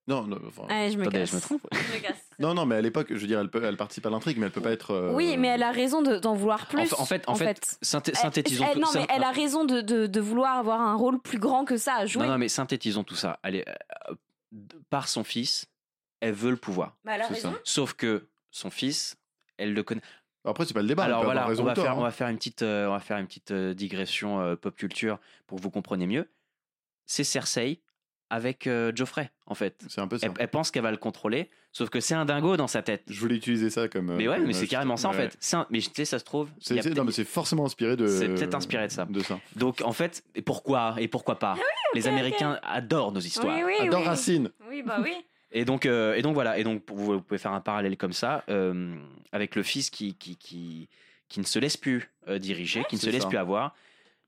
[0.08, 1.30] Non, non, enfin, Allez, je me attendez, casse.
[1.30, 1.60] je me trompe.
[1.72, 2.16] Je me casse.
[2.38, 4.46] non, non, mais à l'époque, je veux dire, elle, peut, elle participe à l'intrigue, mais
[4.46, 4.92] elle peut pas être.
[4.92, 6.80] euh, Oui, mais elle a raison de- d'en vouloir plus.
[6.80, 9.00] En fait, en fait, en fait, synthé- Elle- synthétisons elle- tout non, ça.
[9.00, 11.94] mais elle a raison de, de, de vouloir avoir un rôle plus grand que ça
[11.96, 12.22] à jouer.
[12.24, 13.38] Non, non, mais synthétisons tout ça.
[13.42, 14.14] Elle est, euh,
[14.90, 15.66] par son fils,
[16.20, 16.96] elle veut le pouvoir.
[17.04, 17.52] Mais elle a C'est raison.
[17.52, 17.58] ça.
[17.64, 19.16] Sauf que son fils,
[19.58, 20.00] elle le connaît.
[20.44, 21.04] Après, c'est pas le débat.
[21.04, 21.94] Alors voilà, on va, faire, hein.
[21.98, 24.74] on va faire une petite, euh, on va faire une petite euh, digression euh, pop
[24.74, 26.30] culture pour que vous compreniez mieux.
[27.04, 27.80] C'est Cersei
[28.30, 29.82] avec euh, Geoffrey, en fait.
[29.88, 30.26] C'est un peu ça.
[30.26, 33.02] Elle, elle pense qu'elle va le contrôler, sauf que c'est un dingo dans sa tête.
[33.08, 34.14] Je voulais utiliser ça comme.
[34.16, 35.30] Mais ouais, comme, mais euh, c'est carrément ça en ouais.
[35.30, 35.54] fait.
[35.56, 36.50] Un- Mais tu sais, ça se trouve.
[36.60, 38.06] C'est forcément inspiré de.
[38.06, 39.04] C'est peut-être inspiré de ça.
[39.06, 39.40] De ça.
[39.56, 41.56] Donc en fait, et pourquoi et pourquoi pas?
[41.94, 43.56] Les Américains adorent nos histoires.
[43.56, 44.06] Oui, oui, Adore oui.
[44.06, 44.50] Racine.
[44.68, 45.12] Oui, bah oui.
[45.50, 46.58] Et donc, euh, et donc voilà.
[46.58, 48.94] Et donc vous, vous pouvez faire un parallèle comme ça euh,
[49.32, 50.90] avec le fils qui qui, qui
[51.30, 53.28] qui ne se laisse plus euh, diriger, qui ne se laisse ça.
[53.30, 53.74] plus avoir.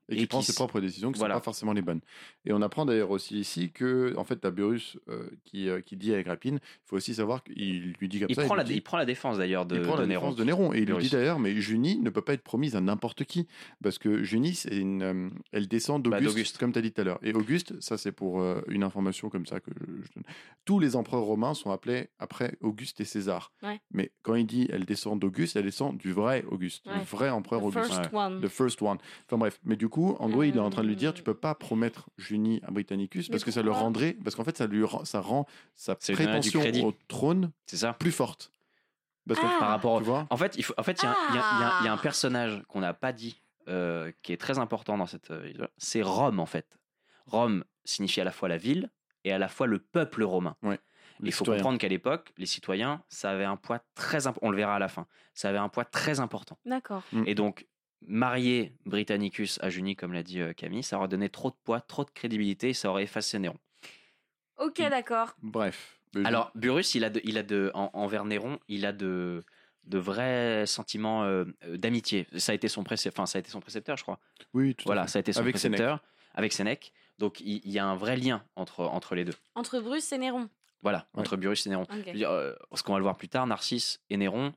[0.09, 1.35] Et, Et qui qui prend ses propres décisions qui Voilà.
[1.35, 2.01] sont pas forcément les bonnes.
[2.45, 5.95] Et on apprend d'ailleurs aussi ici que, en fait, t'as Burus euh, qui, euh, qui
[5.95, 8.43] dit à Agrippine, il faut aussi savoir qu'il lui dit comme Il ça.
[8.43, 10.25] prend, la, dit- il prend la défense d'ailleurs de, il prend de la Néron.
[10.27, 10.73] défense de Néron.
[10.73, 13.47] Et il lui dit d'ailleurs, mais Junie ne peut pas être promise à n'importe qui.
[13.83, 17.01] Parce que Junie, c'est une, euh, elle descend Bah, d'Auguste, comme tu as dit tout
[17.01, 17.19] à l'heure.
[17.23, 20.23] Et Auguste, ça c'est pour euh, une information comme ça que je, je donne.
[20.65, 23.51] Tous les empereurs romains sont appelés après Auguste et César.
[23.63, 23.79] Ouais.
[23.91, 26.99] Mais quand il dit elle descend d'Auguste, elle descend du vrai Auguste, Ouais.
[26.99, 27.93] du vrai empereur The Auguste.
[27.93, 28.41] first one.
[28.41, 28.97] The first one.
[29.27, 31.13] Enfin bref, mais du coup, en gros, il est en train de lui dire, Euh.
[31.13, 34.57] tu peux pas promettre Junie à Britannicus parce que ça le rendrait, parce qu'en fait,
[34.57, 37.93] ça lui rend, ça rend sa prétention au trône ça.
[37.93, 38.51] plus forte.
[39.27, 39.57] Parce que, Ah.
[39.59, 39.99] Par rapport.
[39.99, 40.73] tu vois, En fait, il faut.
[40.77, 41.99] En fait, il y, a un- y y y a Ah.
[42.01, 45.29] personnage qu'on n'a pas dit, euh, qui est très important dans cette.
[45.31, 45.69] euh, histoire.
[45.77, 46.77] c'est Rome en fait.
[47.27, 48.89] Rome signifie à la fois la ville
[49.23, 50.55] et à la fois le peuple romain.
[51.23, 51.59] Il faut citoyens.
[51.61, 54.47] comprendre qu'à l'époque, les citoyens, ça avait un poids très important.
[54.47, 55.05] On le verra à la fin.
[55.35, 56.57] Ça avait un poids très important.
[56.65, 57.03] D'accord.
[57.13, 57.23] Mm.
[57.27, 57.67] Et donc,
[58.07, 61.81] marier Britannicus à Junie, comme l'a dit euh, Camille, ça aurait donné trop de poids,
[61.81, 63.57] trop de crédibilité et ça aurait effacé Néron.
[64.57, 65.35] Ok, d'accord.
[65.41, 65.99] Bref.
[66.25, 69.43] Alors, Burrus, il a, de, il a de, en- envers Néron, il a de,
[69.85, 72.27] de vrais sentiments euh, euh, d'amitié.
[72.37, 74.19] Ça a été son précepteur, enfin, ça a été son précepteur, je crois.
[74.53, 75.07] oui, tout à Voilà, fait.
[75.11, 75.79] ça a été son Avec Sénèque.
[75.79, 76.03] précepteur
[76.33, 76.93] avec Sénèque.
[77.17, 79.33] Donc, il, il y a un vrai lien entre, entre les deux.
[79.55, 80.49] Entre Bruce et Néron.
[80.81, 81.21] Voilà, Ouais.
[81.21, 81.83] entre Burrus et Néron.
[81.83, 81.89] Ok.
[82.05, 84.53] Je veux dire, euh, ce qu'on va le voir plus tard, Narcisse et Néron,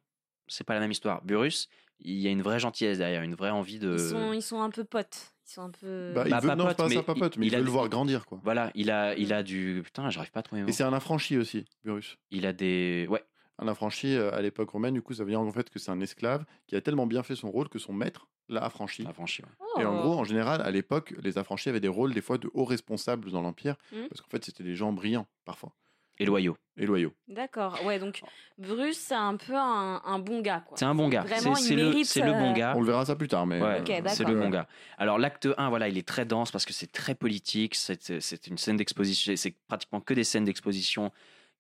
[0.49, 1.23] c'est pas la même histoire.
[1.25, 1.69] Burrus,
[2.01, 3.95] il y a une vraie gentillesse derrière, une vraie envie de.
[3.95, 5.33] Ils, sont, ils sont un peu potes.
[5.47, 6.13] Ils sont un peu.
[6.15, 7.65] Bah, il veut, pas non, pote, pas mais ça, pas pote, mais il, il veut
[7.65, 8.41] le voir grandir, quoi.
[8.43, 9.83] Voilà, il a, il a du.
[9.85, 10.65] Putain, j'arrive pas à trouver.
[10.67, 12.17] Et c'est un affranchi aussi, Burus.
[12.31, 13.07] Il a des.
[13.11, 13.23] Ouais,
[13.59, 15.91] Un affranchi euh, à l'époque romaine, du coup, ça veut dire en fait que c'est
[15.91, 19.07] un esclave qui a tellement bien fait son rôle que son maître l'a affranchi.
[19.07, 19.43] affranchi.
[19.43, 19.83] ouais.
[19.83, 20.03] Et en Oh.
[20.03, 23.31] gros, en général, à l'époque, les affranchis avaient des rôles des fois de hauts responsables
[23.31, 24.09] dans l'Empire, Mhm.
[24.09, 25.73] parce qu'en fait, c'était des gens brillants, parfois,
[26.21, 26.57] Et loyaux.
[26.77, 27.13] et loyaux.
[27.27, 27.81] D'accord.
[27.85, 28.21] Ouais, donc
[28.57, 30.77] Bruce, c'est un peu un, un bon gars, quoi.
[30.77, 31.23] C'est un bon gars.
[31.23, 32.73] Vraiment, C'est il c'est le, mérite, c'est le bon euh, gars.
[32.77, 33.61] On le verra ça plus tard, mais...
[33.61, 34.69] Ouais, Ok, euh, c'est le bon gars.
[34.97, 38.47] Alors l'acte 1, voilà, il est très dense parce que c'est très politique, c'est c'est
[38.47, 41.11] une scène d'exposition, c'est pratiquement que des scènes d'exposition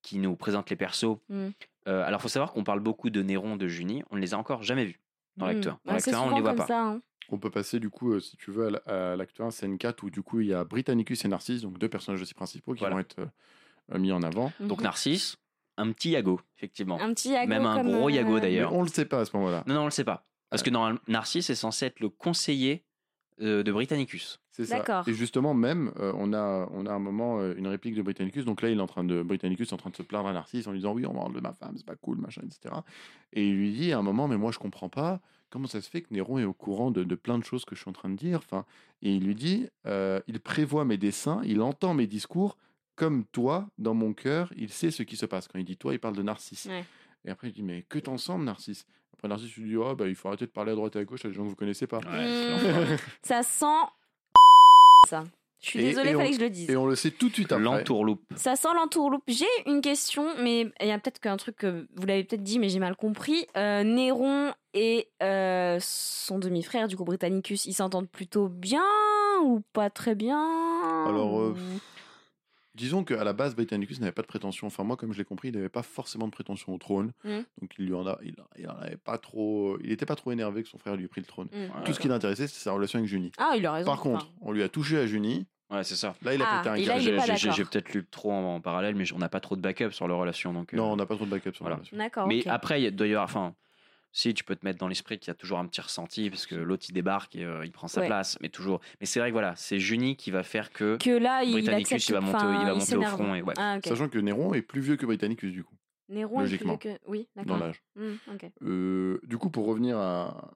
[0.02, 1.16] qui nous présentent les persos.
[1.28, 1.49] Mm.
[1.88, 4.38] Euh, alors faut savoir qu'on parle beaucoup de Néron, de Junie, on ne les a
[4.38, 5.00] encore jamais vus
[5.37, 5.70] dans l'acte 1.
[5.73, 5.76] Mm.
[5.84, 6.66] Dans Ouais, l'acte 1, on ne les voit comme pas.
[6.66, 6.80] ça.
[6.80, 7.00] hein.
[7.30, 9.78] On peut passer, du coup, euh, si tu veux, à la- à l'acte 1, scène
[9.78, 12.75] 4, où du coup, il y a Britannicus et Narcisse, donc deux personnages aussi principaux
[12.75, 12.95] qui Voilà.
[12.97, 13.26] vont être euh,
[13.97, 14.52] mis en avant.
[14.60, 14.84] Donc Mhm.
[14.84, 15.36] Narcisse,
[15.76, 17.00] un petit Yago, effectivement.
[17.00, 18.70] Un petit Yago Même un comme, gros Yago euh, d'ailleurs.
[18.70, 19.64] Mais on le sait pas à ce moment-là.
[19.66, 20.25] Non, non, on le sait pas.
[20.50, 22.84] Parce que normalement, Narcisse est censé être le conseiller
[23.40, 24.40] euh, de Britannicus.
[24.52, 24.78] C'est ça.
[24.78, 25.08] D'accord.
[25.08, 28.44] Et justement, même, euh, on, a, on a un moment euh, une réplique de Britannicus.
[28.44, 30.32] Donc là, il est en train de, Britannicus est en train de se plaindre à
[30.32, 32.73] Narcisse en lui disant Oui, on m'a enlevé ma femme, c'est pas cool, machin, etc.
[33.32, 35.20] Et il lui dit à un moment Mais moi, je comprends pas.
[35.50, 37.75] Comment ça se fait que Néron est au courant de, de plein de choses que
[37.75, 38.64] je suis en train de dire enfin,
[39.02, 42.56] Et il lui dit euh, Il prévoit mes dessins, il entend mes discours.
[42.97, 45.49] Comme toi, dans mon cœur, il sait ce qui se passe.
[45.49, 46.67] Quand il dit toi, il parle de Narcisse.
[46.67, 46.85] Ouais.
[47.25, 48.85] Et après, il dit Mais que t'ensemble, Narcisse?
[49.15, 51.04] Après, Narcisse lui dit Oh, bah, il faut arrêter de parler à droite et à
[51.04, 51.99] gauche à des gens que vous connaissez pas.
[52.00, 52.97] Mm.
[53.23, 53.67] Ça sent
[55.09, 55.25] ça.
[55.61, 56.71] Je suis Et- désolée, et fallait on- que je le dise.
[56.71, 57.65] Et on le sait tout de suite après.
[57.65, 58.23] L'entourloupe.
[58.37, 59.23] Ça sent l'entourloupe.
[59.26, 62.59] J'ai une question, mais il y a peut-être qu'un truc que vous l'avez peut-être dit,
[62.59, 63.47] mais j'ai mal compris.
[63.57, 68.85] Euh, Néron et euh, son demi-frère, du coup Britannicus, ils s'entendent plutôt bien
[69.43, 70.39] ou pas très bien?
[71.07, 71.80] Alors, euh, Ou-
[72.75, 74.67] Disons qu'à la base, Britannicus n'avait pas de prétention.
[74.67, 77.13] Enfin, moi, comme je l'ai compris, il n'avait pas forcément de prétention au trône.
[77.25, 77.39] Mm.
[77.60, 79.78] Donc, il lui en a, il, il en avait pas trop.
[79.82, 81.49] Il n'était pas trop énervé que son frère lui ait pris le trône.
[81.52, 81.84] Mm.
[81.84, 83.30] Tout ce qui l'intéressait, c'était sa relation avec Junie.
[83.39, 83.87] Ah, il a raison.
[83.91, 85.47] Par contre, on lui a touché à Junie.
[85.71, 86.15] Ouais, c'est ça.
[86.23, 87.37] Là, il a Ah, pété un câble.
[87.37, 90.06] J'ai- peut-être lu trop en, en parallèle, mais on n'a pas trop de backup sur
[90.06, 90.52] leur relation.
[90.52, 91.76] Donc, euh, Non, on n'a pas trop de backup sur Voilà.
[91.76, 91.97] la relation.
[91.97, 92.26] D'accord.
[92.26, 93.25] Mais après, il doit y avoir.
[93.25, 93.54] Enfin,
[94.17, 96.47] si tu peux te mettre dans l'esprit qu'il y a toujours un petit ressenti, parce
[96.47, 98.07] que l'autre il débarque et euh, il prend sa Ouais.
[98.07, 98.81] place, mais toujours.
[99.00, 100.97] Mais c'est vrai que voilà, c'est Junie qui va faire que.
[100.99, 103.55] que là, il Britannicus, il va monter- il va monter au front et ouais.
[103.59, 103.79] Ah.
[103.85, 105.75] Sachant que Néron est plus vieux que Britannicus, du coup,
[106.09, 106.99] Néron est plus logiquement, vieux que.
[107.11, 107.59] Oui, dans d'accord.
[107.67, 107.83] l'âge.
[107.97, 108.50] Mm, ok.
[108.63, 110.53] Euh, du coup, pour revenir à,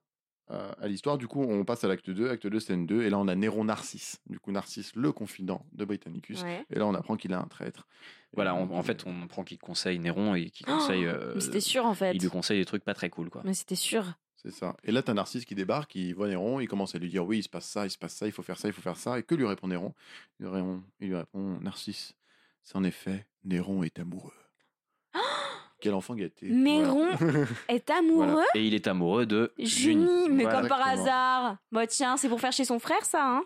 [0.49, 3.17] à, l'histoire, du coup, on passe à l'acte 2, acte 2, scène 2, et là,
[3.19, 4.19] on a Néron Narcisse.
[4.27, 6.41] Du coup, Narcisse, le confident de Britannicus.
[6.43, 6.65] Ouais.
[6.69, 7.87] Et là, on apprend qu'il est un traître.
[8.33, 11.05] Voilà, on- en fait, on prend qu'il conseille Néron et qu'il Oh, conseille.
[11.05, 12.13] euh, mais c'était sûr en fait.
[12.13, 13.41] Il lui conseille des trucs pas très cool, quoi.
[13.45, 14.05] Mais c'était sûr.
[14.35, 14.77] C'est ça.
[14.83, 17.39] Et là, t'as Narcisse qui débarque, il voit Néron, il commence à lui dire oui,
[17.39, 18.95] il se passe ça, il se passe ça, il faut faire ça, il faut faire
[18.97, 19.19] ça.
[19.19, 19.93] Et que lui répond Néron?
[20.39, 22.13] Il lui répond, il lui répond Narcisse,
[22.63, 24.31] c'est en effet, Néron est amoureux.
[25.81, 26.49] Quel enfant gâté.
[26.49, 27.45] Voilà.
[27.69, 28.43] est amoureux Voilà.
[28.55, 30.29] Et il est amoureux de Junie, Junie.
[30.29, 31.57] mais Voilà, comme par hasard.
[31.71, 33.43] Bah tiens, c'est pour faire chez son frère ça, hein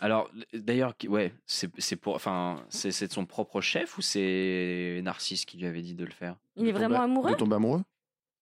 [0.00, 5.44] Alors, d'ailleurs, qui- ouais, c'est pour, enfin, c'est de son propre chef ou c'est Narcisse
[5.44, 7.30] qui lui avait dit de le faire, Il est vraiment amoureux?
[7.30, 7.82] De tomber amoureux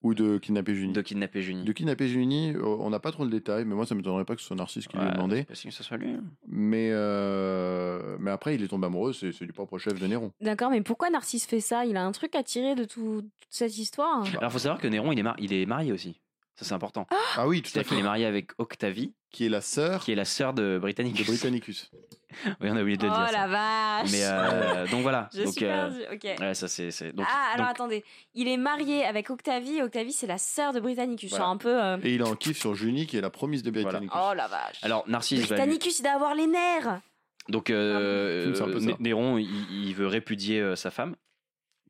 [0.02, 1.64] Ou de kidnapper Junie de kidnapper Junie.
[1.64, 4.24] De kidnapper Junie, euh, on n'a pas trop le détail, mais moi, ça ne m'étonnerait
[4.24, 5.36] pas que ce soit Narcisse qui lui ait Ouais, demandé.
[5.40, 6.16] c'est possible que ce soit lui.
[6.48, 10.32] Mais, euh, mais après, il est tombé amoureux, c'est c'est du propre chef de Néron.
[10.40, 11.84] D'accord, mais pourquoi Narcisse fait ça?
[11.86, 14.24] Il a un truc à tirer de tout- toute cette histoire?
[14.38, 16.20] Alors, faut savoir que Néron, il est, mar- il est marié aussi.
[16.62, 17.06] Ça, c'est important.
[17.36, 18.06] Ah oui, tout à C'est-à-dire qu'il est fait.
[18.06, 21.26] marié avec Octavie, Qui est la sœur qui est la sœur de de Britannicus.
[21.26, 21.90] Britannicus.
[22.60, 23.26] oui, on a oublié de Oh le dire.
[23.26, 23.32] ça.
[23.32, 24.10] la vache.
[24.12, 25.28] Mais euh, donc voilà.
[25.34, 26.00] Je donc, suis euh, perdue.
[26.14, 26.40] Ok.
[26.40, 26.90] ouais, ça c'est.
[26.90, 28.04] c'est- Donc, ah, alors donc, attendez.
[28.34, 29.82] Il est marié avec Octavie.
[29.82, 31.30] Octavie, c'est la sœur de Britannicus.
[31.30, 31.44] Voilà.
[31.44, 31.82] C'est un peu.
[31.82, 34.16] euh, Et il est en kiff sur Junie, qui est la promise de Britannicus.
[34.18, 34.78] Oh la vache.
[34.82, 37.00] alors Narcisse va lui- Britannicus, il doit avoir les nerfs.
[37.48, 38.86] Donc euh, C'est un peu ça.
[38.86, 39.48] Né- Néron, il,
[39.88, 41.16] il veut répudier euh, sa femme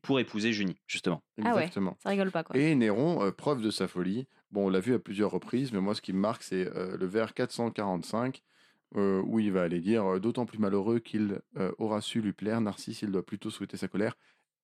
[0.01, 1.21] pour épouser Junie, justement.
[1.43, 1.61] Ah ouais.
[1.61, 1.95] Exactement.
[2.03, 2.57] Ça rigole pas quoi.
[2.57, 5.81] Et Néron, euh, preuve de sa folie, bon, on l'a vu à plusieurs reprises, mais
[5.81, 8.41] moi, ce qui me marque, c'est euh, le vers 445,
[8.95, 12.31] euh, où il va aller dire euh, D'autant plus malheureux qu'il euh, aura su lui
[12.33, 14.15] plaire, Narcisse, il doit plutôt souhaiter sa colère.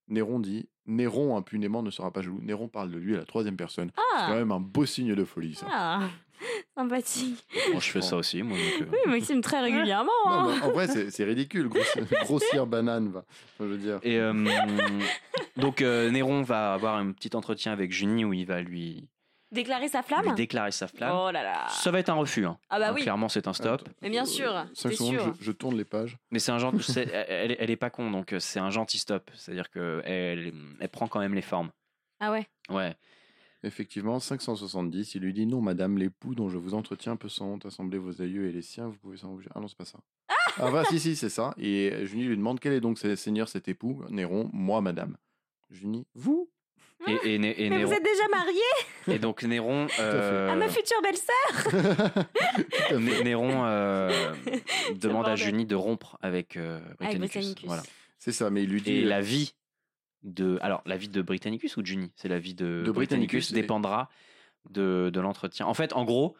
[0.08, 2.40] Néron dit Néron impunément ne sera pas jaloux.
[2.42, 3.90] Néron parle de lui à la troisième personne.
[3.94, 5.66] C'est quand Ah, même un beau signe de folie, ça.
[5.70, 6.08] ah.
[6.76, 7.44] sympathique.
[7.70, 8.56] Moi, je fais ça aussi, moi.
[8.56, 8.90] donc, euh.
[8.92, 10.10] Oui, Maxime, très régulièrement.
[10.26, 10.60] Non, hein.
[10.62, 13.24] en vrai, c'est c'est ridicule, grossière, grossière banane, va.
[13.60, 14.00] Je veux dire.
[14.02, 14.32] Et euh,
[15.56, 19.06] donc euh, Néron va avoir un petit entretien avec Junie où il va lui,
[19.52, 21.12] Déclarer sa flamme lui déclarer sa flamme.
[21.12, 21.66] Oh là là.
[21.68, 22.46] Ça va être un refus.
[22.46, 22.56] hein.
[22.68, 23.02] Ah bah Donc, oui.
[23.02, 23.80] Clairement, c'est un stop.
[23.82, 25.34] Attends, Mais bien euh, sûr, cinq t'es secondes, sûr.
[25.40, 26.18] Je, je tourne les pages.
[26.30, 26.92] Mais c'est un gentil.
[26.98, 29.30] elle, elle est pas con, donc euh, c'est un gentil stop.
[29.34, 31.70] C'est-à-dire que elle, elle prend quand même les formes.
[32.20, 32.46] Ah ouais.
[32.68, 32.94] Ouais.
[33.62, 37.66] Effectivement, 570, il lui dit Non, madame, l'époux dont je vous entretiens peut sans honte
[37.66, 39.48] assembler vos aïeux et les siens, vous pouvez s'en bouger.
[39.54, 39.98] Ah non, c'est pas ça.
[40.58, 41.54] Ah, bah, si, si, c'est ça.
[41.58, 44.02] Et Junie lui demande Quel est donc ce seigneur cet époux?
[44.10, 45.16] Néron, moi, madame.
[45.70, 46.49] Junie, vous
[47.06, 47.88] Et, et, Né- et Mais Néron.
[47.90, 48.60] vous êtes déjà marié
[49.08, 49.88] Et donc Néron.
[49.88, 50.02] fait.
[50.02, 52.20] euh, à ma future belle-sœur
[53.00, 54.34] Né- Néron euh,
[54.96, 55.36] demande à.
[55.36, 57.30] Junie de rompre avec euh, Avec Britannicus.
[57.34, 57.66] Britannicus.
[57.66, 57.82] Voilà.
[58.18, 59.54] C'est ça, mais il lui dit Et la vie
[60.22, 60.58] de.
[60.60, 62.12] Alors, la vie de Britannicus ou de Junie?
[62.16, 64.10] C'est la vie de, De Britannicus, dépendra
[64.68, 65.64] de, de l'entretien.
[65.66, 66.36] En fait, en gros,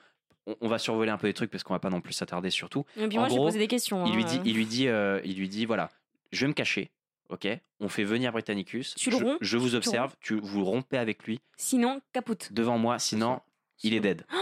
[0.47, 2.51] on, on va survoler un peu les trucs parce qu'on va pas non plus s'attarder
[2.51, 2.85] sur tout.
[2.99, 4.05] Et puis En moi, j'ai gros, posé des questions.
[4.07, 4.27] Il lui hein.
[4.27, 5.89] dit, il lui dit, euh, il lui dit, voilà,
[6.33, 6.91] je vais me cacher.
[7.31, 7.47] Ok,
[7.79, 8.95] on fait venir Britannicus.
[8.97, 10.15] Tu le je, romps je vous observe.
[10.21, 12.53] Tu vous rompez avec lui Sinon, capoute.
[12.53, 13.41] devant moi, sinon
[13.83, 14.27] il est dead.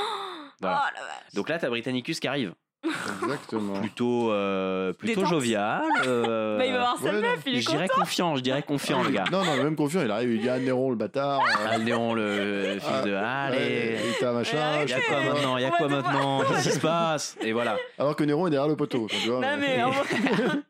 [0.61, 0.83] Voilà.
[0.89, 1.35] Oh la vache.
[1.35, 2.53] Donc là, t'as Britannicus qui arrive.
[3.23, 3.75] Exactement.
[3.81, 5.31] Plutôt, euh, plutôt Détente.
[5.31, 5.83] jovial.
[6.07, 8.01] euh, Bah, il va voir sa ouais, meuf, il est je dirais content.
[8.01, 9.25] confiant, je dirais confiant, le gars.
[9.31, 11.43] Non, non, même confiant, il arrive, il dit Ah, Néron, le bâtard.
[11.43, 13.13] euh, Ah, Léon, le fils Ah, de.
[13.15, 13.57] Allez.
[13.57, 14.83] ouais, et t'as machin.
[14.83, 16.43] Il y a quoi maintenant Il y a quoi maintenant?
[16.49, 17.37] Qu'est-ce qui se passe?
[17.41, 17.77] Et voilà.
[17.99, 19.07] Alors que Néron est derrière le poteau.
[19.09, 20.05] tu vois, Non, mais en vrai,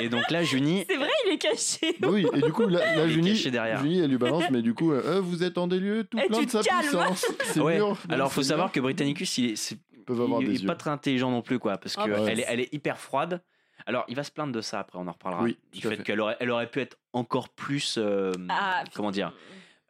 [0.00, 0.84] Et donc là, Junie.
[0.88, 1.96] c'est vrai, il est caché.
[2.02, 3.80] Oui, et du coup, là, Junie, caché derrière.
[3.82, 6.42] Junie, elle lui balance, mais du coup, euh, vous êtes en des lieux tout plein
[6.42, 6.80] de sa calmes.
[6.80, 7.26] puissance.
[7.44, 7.76] C'est Ouais.
[7.76, 7.96] dur.
[8.08, 8.48] Alors, faut dur.
[8.48, 9.70] savoir que Britannicus, il est,
[10.08, 12.60] il, il pas très intelligent non plus, quoi, parce Ah que bah, elle, est, elle
[12.60, 13.42] est hyper froide.
[13.86, 15.42] Alors, il va se plaindre de ça après, on en reparlera.
[15.42, 16.02] Oui, du fait, fait.
[16.02, 19.32] qu'elle aurait, elle aurait pu être encore plus, euh, Ah, comment dire,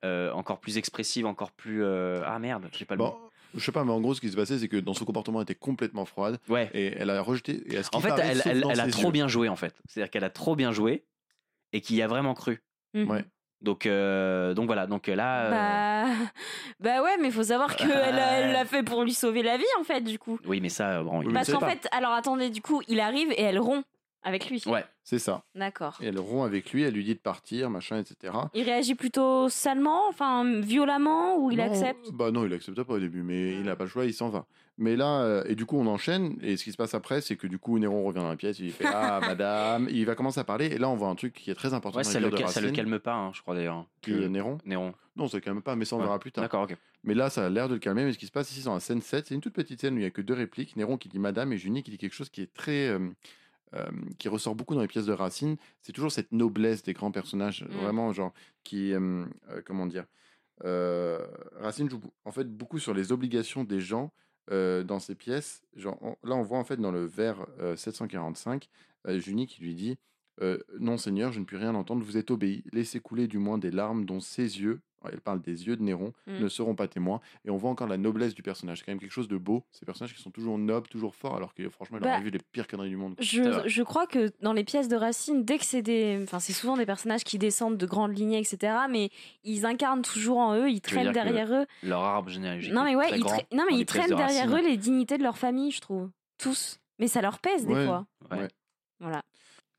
[0.05, 1.83] euh, encore plus expressive, encore plus.
[1.83, 3.28] euh, Ah merde, j'ai pas le Bon, mot.
[3.55, 5.39] Je sais pas, mais en gros, ce qui se passait, c'est que dans son comportement,
[5.41, 6.71] elle était complètement froide Ouais.
[6.75, 7.63] et elle a rejeté.
[7.73, 9.11] Et à ce En fait, paraît, elle, a trop yeux.
[9.13, 9.75] bien joué, en fait.
[9.89, 11.05] C'est-à-dire qu'elle a trop bien joué
[11.73, 12.63] et qu'il y a vraiment cru.
[12.95, 13.11] Mhm.
[13.11, 13.25] Ouais.
[13.61, 15.45] Donc, euh, donc voilà, donc là.
[15.47, 16.15] euh, Bah...
[16.81, 19.85] bah ouais, mais faut savoir qu'elle elle l'a fait pour lui sauver la vie, en
[19.85, 20.39] fait, du coup.
[20.47, 23.33] Oui, mais ça, bon, Oui, il- Parce qu'en fait, alors attendez, du coup, il arrive
[23.33, 23.85] et elle rompt
[24.23, 24.63] avec lui.
[24.67, 24.85] Ouais.
[25.05, 25.43] C'est ça.
[25.55, 25.97] D'accord.
[26.03, 28.35] Et elle rompt avec lui, elle lui dit de partir, machin, etc.
[28.55, 32.11] Il réagit plutôt salement, enfin violemment, ou il Non, accepte?
[32.13, 34.29] Bah non, il accepte pas au début, mais il n'a pas le choix, il s'en
[34.29, 34.47] va.
[34.81, 37.37] Mais là, euh, et du coup, on enchaîne, et ce qui se passe après, c'est
[37.37, 40.39] que du coup, Néron revient dans la pièce, il fait Ah, madame, il va commencer
[40.41, 42.21] à parler, et là, on voit un truc qui est très important Ouais, dans ça
[42.21, 43.87] le, de ça le calme pas, hein, je crois d'ailleurs.
[44.03, 44.59] qui Que- est Néron?
[44.65, 44.95] Néron.
[45.17, 46.05] Non, ça le calme pas, mais ça, on Ouais.
[46.05, 46.45] verra plus tard.
[46.45, 46.77] D'accord, ok.
[47.03, 48.05] Mais là, ça a l'air de le calmer.
[48.05, 49.95] Mais ce qui se passe ici, dans la scène 7, c'est une toute petite scène
[49.95, 50.77] où il n'y a que deux répliques.
[50.77, 52.89] Néron qui dit Madame et Junie qui dit quelque chose qui est très.
[52.89, 52.99] euh,
[53.75, 53.87] euh,
[54.19, 55.57] qui ressort beaucoup dans les pièces de Racine.
[55.83, 57.65] C'est toujours cette noblesse des grands personnages.
[57.65, 57.77] Mm.
[57.83, 58.33] Vraiment, genre,
[58.65, 58.93] qui.
[58.93, 60.07] euh, euh, comment dire
[60.65, 61.25] euh,
[61.61, 64.11] Racine joue en fait beaucoup sur les obligations des gens
[64.51, 65.61] dans ses pièces.
[65.77, 68.71] Genre, on- là, on voit en fait dans le vers euh, 745,
[69.07, 69.99] euh, Junie qui lui dit
[70.41, 72.65] euh, Non, Seigneur, je ne puis rien entendre, vous êtes obéi.
[72.73, 76.13] Laissez couler du moins des larmes dont ses yeux, elle parle des yeux de Néron,
[76.27, 76.39] Mm.
[76.41, 77.21] ne seront pas témoins.
[77.45, 78.79] Et on voit encore la noblesse du personnage.
[78.79, 79.65] C'est quand même quelque chose de beau.
[79.71, 82.31] Ces personnages qui sont toujours nobles, toujours forts, alors que franchement, il Bah, aurait vu
[82.31, 83.15] les pires conneries du monde.
[83.21, 86.19] Je, je crois que dans les pièces de Racine, dès que c'est des.
[86.25, 88.73] Enfin, c'est souvent des personnages qui descendent de grandes lignées, etc.
[88.91, 89.11] Mais
[89.45, 91.67] ils incarnent toujours en eux, ils traînent derrière eux.
[91.85, 92.73] Leur arbre généalogique.
[92.73, 95.17] Non, mais ouais, très ils, tra- non, mais ils traînent de derrière eux les dignités
[95.17, 96.11] de leur famille, je trouve.
[96.39, 96.81] Tous.
[96.99, 97.87] Mais ça leur pèse des Ouais.
[97.87, 98.07] fois.
[98.33, 98.49] Ouais.
[98.99, 99.23] Voilà.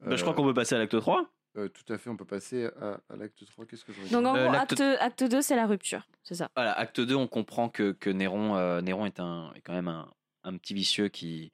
[0.01, 1.29] Bah, je crois qu'on peut passer à l'acte 3.
[1.57, 3.65] Euh, tout à fait, on peut passer à, à l'acte 3.
[3.65, 6.07] Qu'est-ce que je Donc en Euh, gros, l'acte- acte, acte 2, c'est la rupture.
[6.23, 6.49] C'est ça?
[6.55, 9.87] Voilà, acte 2, on comprend que, que Néron, euh, Néron est, un, est quand même
[9.87, 10.09] un,
[10.43, 11.51] un petit vicieux qui,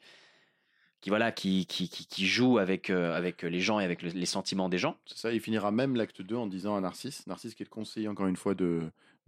[1.02, 4.10] qui, voilà, qui, qui, qui, qui joue avec, euh, avec les gens et avec le-
[4.10, 4.98] les sentiments des gens.
[5.06, 7.70] C'est ça, il finira même l'acte 2 en disant à Narcisse, Narcisse qui est le
[7.72, 8.82] conseiller encore une fois de,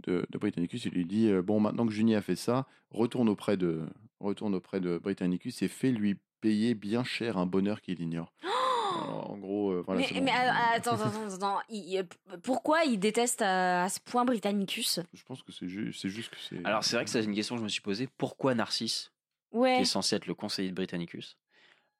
[0.06, 3.30] de, de Britannicus, il lui dit euh, Bon, maintenant que Junie a fait ça, retourne
[3.30, 3.84] auprès de,
[4.19, 8.34] retourne auprès de Britannicus et fais-lui payer bien cher un bonheur qu'il ignore.
[9.04, 10.02] Alors, en gros, euh, voilà.
[10.02, 10.23] mais, c'est bon.
[10.23, 11.60] mais, euh, attends, attends, attends.
[11.69, 12.04] Il-
[12.43, 15.00] pourquoi il déteste à, à ce point Britannicus?
[15.13, 16.63] Je pense que c'est ju- c'est juste que c'est.
[16.65, 18.08] Alors c'est vrai que c'est une question que je me suis posée.
[18.17, 19.12] Pourquoi Narcisse,
[19.52, 21.38] qui est censé être le conseiller de Britannicus,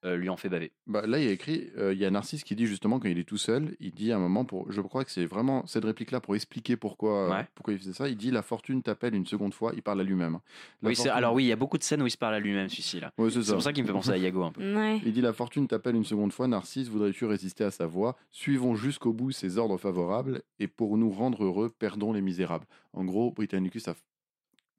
[0.06, 2.12] euh, lui en fait baver Bah, là, il y a écrit, euh, il y a
[2.12, 4.72] Narcisse qui dit justement quand il est tout seul, il dit à un moment, pour,
[4.72, 7.48] je crois que c'est vraiment cette réplique-là pour expliquer pourquoi, euh, Ouais.
[7.56, 8.08] pourquoi il faisait ça.
[8.08, 10.36] Il dit La fortune t'appelle une seconde fois, il parle à lui-même.
[10.36, 10.42] hein.
[10.84, 12.40] Oui, fortune- alors oui, il y a beaucoup de scènes où il se parle à
[12.40, 13.12] lui-même, celui-ci là.
[13.18, 14.76] Ouais, c'est pour ça qu'il me fait penser à Yago un peu.
[14.76, 15.02] Ouais.
[15.06, 18.16] Il dit La fortune t'appelle une seconde fois, Narcisse, voudrais-tu résister à sa voix?
[18.30, 22.66] Suivons jusqu'au bout ses ordres favorables, et pour nous rendre heureux, perdons les misérables.
[22.94, 23.96] En gros, Britannicus a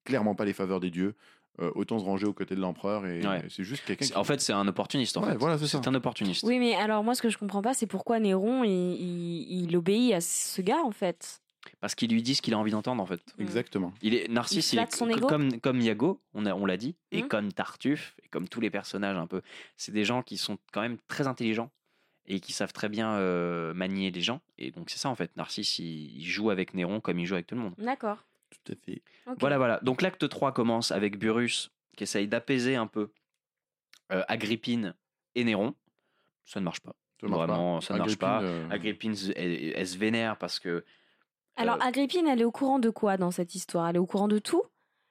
[0.05, 1.15] clairement pas les faveurs des dieux.
[1.61, 3.43] Euh, autant se ranger aux côtés de l'empereur, et Ouais.
[3.51, 4.15] c'est juste quelqu'un qui.
[4.15, 5.17] En fait, c'est un opportuniste.
[5.17, 5.37] En Ouais, fait.
[5.39, 5.81] voilà, c'est ça.
[5.85, 6.45] un opportuniste.
[6.45, 9.77] Oui, mais alors moi, ce que je comprends pas, c'est pourquoi Néron, il, il- il
[9.77, 11.41] obéit à ce gars, en fait.
[11.81, 13.21] Parce qu'il lui dit ce qu'il a envie d'entendre en fait.
[13.41, 13.93] Exactement.
[14.03, 16.65] Il est Narcisse, Il il, flatte est son ego comme comme Yago, on a- on
[16.65, 17.29] l'a dit, et Mhm.
[17.29, 19.43] comme Tartuffe, et comme tous les personnages un peu.
[19.77, 21.71] C'est des gens qui sont quand même très intelligents
[22.27, 24.41] et qui savent très bien euh, manier les gens.
[24.59, 25.37] Et donc c'est ça en fait.
[25.37, 27.75] Narcisse, il, il joue avec Néron comme il joue avec tout le monde.
[27.79, 28.19] D'accord.
[28.69, 29.03] Tout à fait.
[29.27, 29.37] Ok.
[29.41, 29.81] Voilà, voilà.
[29.83, 33.11] Donc l'acte 3 commence avec Burrus qui essaye d'apaiser un peu
[34.13, 34.95] euh, Agrippine
[35.35, 35.75] et Néron.
[36.45, 36.95] Ça ne marche pas.
[37.21, 37.87] Ça marche Vraiment, pas.
[37.87, 38.39] ça ne marche pas.
[38.39, 40.85] Agrippine, euh, Agrippine, elle, elle se vénère parce que
[41.57, 43.89] Alors, Euh, Agrippine, elle est au courant de quoi dans cette histoire?
[43.89, 44.63] Elle est au courant de tout?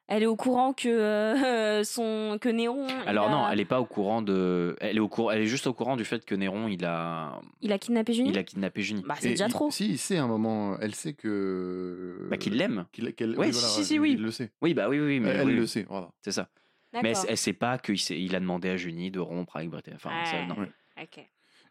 [0.09, 2.87] Elle est au courant que euh, son que Néron.
[3.05, 4.75] Alors a- non, elle est pas au courant de.
[4.79, 5.31] Elle est au courant.
[5.31, 8.29] Elle est juste au courant du fait que Néron, il a, Il a kidnappé Junie
[8.29, 9.03] il a kidnappé Junie.
[9.05, 9.69] Bah, c'est déjà il- trop.
[9.69, 12.27] Si, il sait à un moment, elle sait que.
[12.29, 12.85] Bah, qu'il l'aime.
[12.93, 14.13] qu'il- qu'elle- Ouais, oui, si, voilà, si, si, oui.
[14.13, 14.51] Il le sait.
[14.61, 16.09] Oui, bah oui, oui, mais elle oui, le oui, sait, voilà.
[16.21, 16.47] c'est ça.
[16.93, 19.91] Mais elle, elle sait pas qu'il il a demandé à Junie de rompre avec Britain.
[19.95, 20.55] Enfin, ça, non.
[20.61, 20.71] Ouais.
[21.03, 21.23] Ok.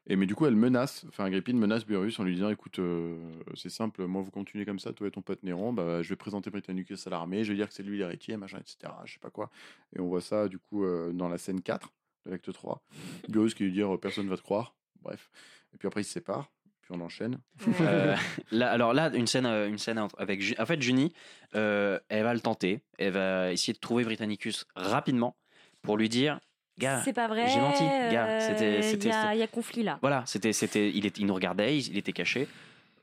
[0.09, 3.19] Et mais du coup, elle menace, enfin Agrippine menace Burrus en lui disant écoute, euh,
[3.55, 6.16] c'est simple, moi vous continuez comme ça, toi et ton pote Néron, bah, je vais
[6.16, 8.92] présenter Britannicus à l'armée, je vais dire que c'est lui l'héritier, machin, etc.
[9.05, 9.51] Je sais pas quoi.
[9.97, 11.92] Et on voit ça du coup euh, dans la scène 4
[12.27, 12.83] de l'acte 3.
[13.29, 14.75] Burrus qui lui dit euh, personne va te croire.
[15.03, 15.29] Bref.
[15.75, 17.40] Et puis après ils se séparent, puis on enchaîne.
[17.81, 18.14] Euh,
[18.53, 20.40] là, alors là, une scène, une scène avec.
[20.40, 21.12] Ju- En fait, Junie,
[21.57, 22.81] euh, elle va le tenter.
[22.99, 25.37] Elle va essayer de trouver Britannicus rapidement
[25.83, 26.38] pour lui dire,
[26.79, 27.49] gars, C'est pas vrai.
[27.49, 28.27] j'ai menti, gars.
[28.27, 29.99] euh, C'était, Il y, a- il y a conflit là.
[30.01, 32.49] Voilà, c'était, c'était, il, est, il nous regardait, il, il était caché.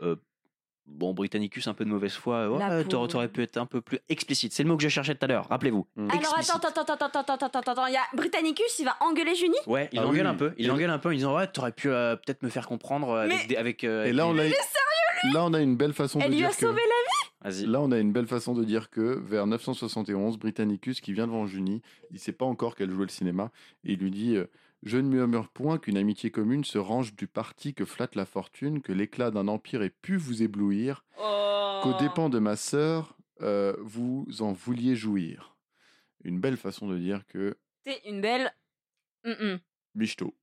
[0.02, 0.16] Euh,
[0.86, 2.50] bon, Britannicus, un peu de mauvaise foi.
[2.50, 4.54] Ouais, La t'aurais, pu être un peu plus explicite.
[4.54, 5.48] C'est le mot que je cherchais tout à l'heure.
[5.50, 5.88] Rappelez-vous.
[5.96, 6.10] Mm.
[6.10, 6.56] Alors Explicite.
[6.56, 9.56] attends, attends, attends, attends, attends, attends, attends, il y a Britannicus, il va engueuler Junie?
[9.68, 10.32] Ouais, il Ah l'engueule oui.
[10.32, 10.54] un peu.
[10.58, 13.10] Il Et l'engueule un peu en disant ouais, t'aurais pu euh, peut-être me faire comprendre
[13.12, 13.84] euh, avec Mais- des, avec.
[13.84, 14.34] euh, Et là on
[15.34, 16.58] là on a une belle façon Elle de lui dire a que.
[16.58, 16.93] sauvé Vas-y.
[17.66, 21.46] Là, on a une belle façon de dire que vers 971, Britannicus, qui vient devant
[21.46, 23.52] Junie, il sait pas encore qu'elle jouait le cinéma,
[23.84, 24.46] et il lui dit euh,
[24.84, 28.82] Je ne murmure point qu'une amitié commune se range du parti que flatte la fortune,
[28.82, 31.80] que l'éclat d'un empire ait pu vous éblouir, Oh.
[31.84, 35.58] qu'aux dépens de ma sœur, euh, vous en vouliez jouir.
[36.24, 38.54] Une belle façon de dire que C'est une belle.
[39.96, 40.34] Michto.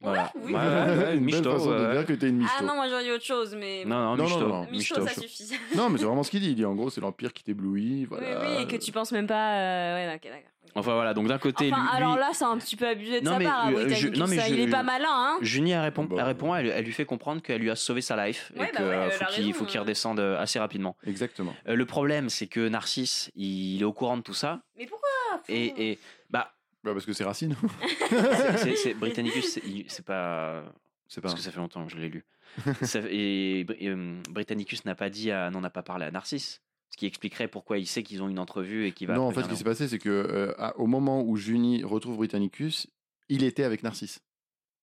[0.00, 0.30] Voilà.
[0.36, 0.52] oui.
[0.52, 1.92] Ouais, ouais, ouais, une michto, belle façon ouais, de ouais.
[1.92, 2.54] dire que t'es une michto.
[2.58, 3.84] Ah non, moi j'aurais dit autre chose, mais.
[3.86, 4.40] Non, non, Non, michto.
[4.40, 4.66] non, non.
[4.70, 5.20] Michto, ça michto.
[5.22, 5.54] suffit.
[5.74, 6.50] Non, mais c'est vraiment ce qu'il dit.
[6.50, 8.04] Il dit en gros, c'est l'empire qui t'éblouit.
[8.04, 8.40] Voilà.
[8.40, 9.54] Oui, oui, et que tu penses même pas.
[9.54, 10.50] euh, Ouais, ok, d'accord.
[10.74, 13.24] Enfin voilà, donc d'un côté, Enfin, lui, alors là, c'est un petit peu abusé de
[13.24, 14.42] Non, sa mais, part, euh, je- non, mais ça.
[14.48, 16.92] je- Il est pas malin, hein Junie elle répond, Bah, elle répond, elle, elle lui
[16.92, 19.24] fait comprendre qu'elle lui a sauvé sa life Ouais, et bah qu'il ouais, a faut
[19.32, 19.82] qu'il raison, faut qu'il hein.
[19.82, 20.94] redescende euh, assez rapidement.
[21.06, 21.54] Exactement.
[21.66, 25.08] Euh, le problème, c'est que Narcisse, il est au courant de tout ça Mais pourquoi?
[25.48, 26.50] Et, et bah
[26.86, 27.56] Bah, parce que c'est Racine.
[28.08, 29.44] c'est- c'est c'est- Britannicus,
[29.88, 30.62] c'est- pas
[31.08, 31.28] c'est pas.
[31.28, 32.24] parce que ça fait longtemps que je l'ai lu.
[32.82, 36.62] Ça- et Br- et, Britannicus n'a pas dit, à, n'en a pas parlé à Narcisse,
[36.90, 39.14] ce qui expliquerait pourquoi il sait qu'ils ont une entrevue et qu'il va.
[39.14, 41.82] Non, en fait, ce qui s'est passé, c'est que euh, à- au moment où Junie
[41.82, 42.86] retrouve Britannicus,
[43.28, 44.20] il était avec Narcisse.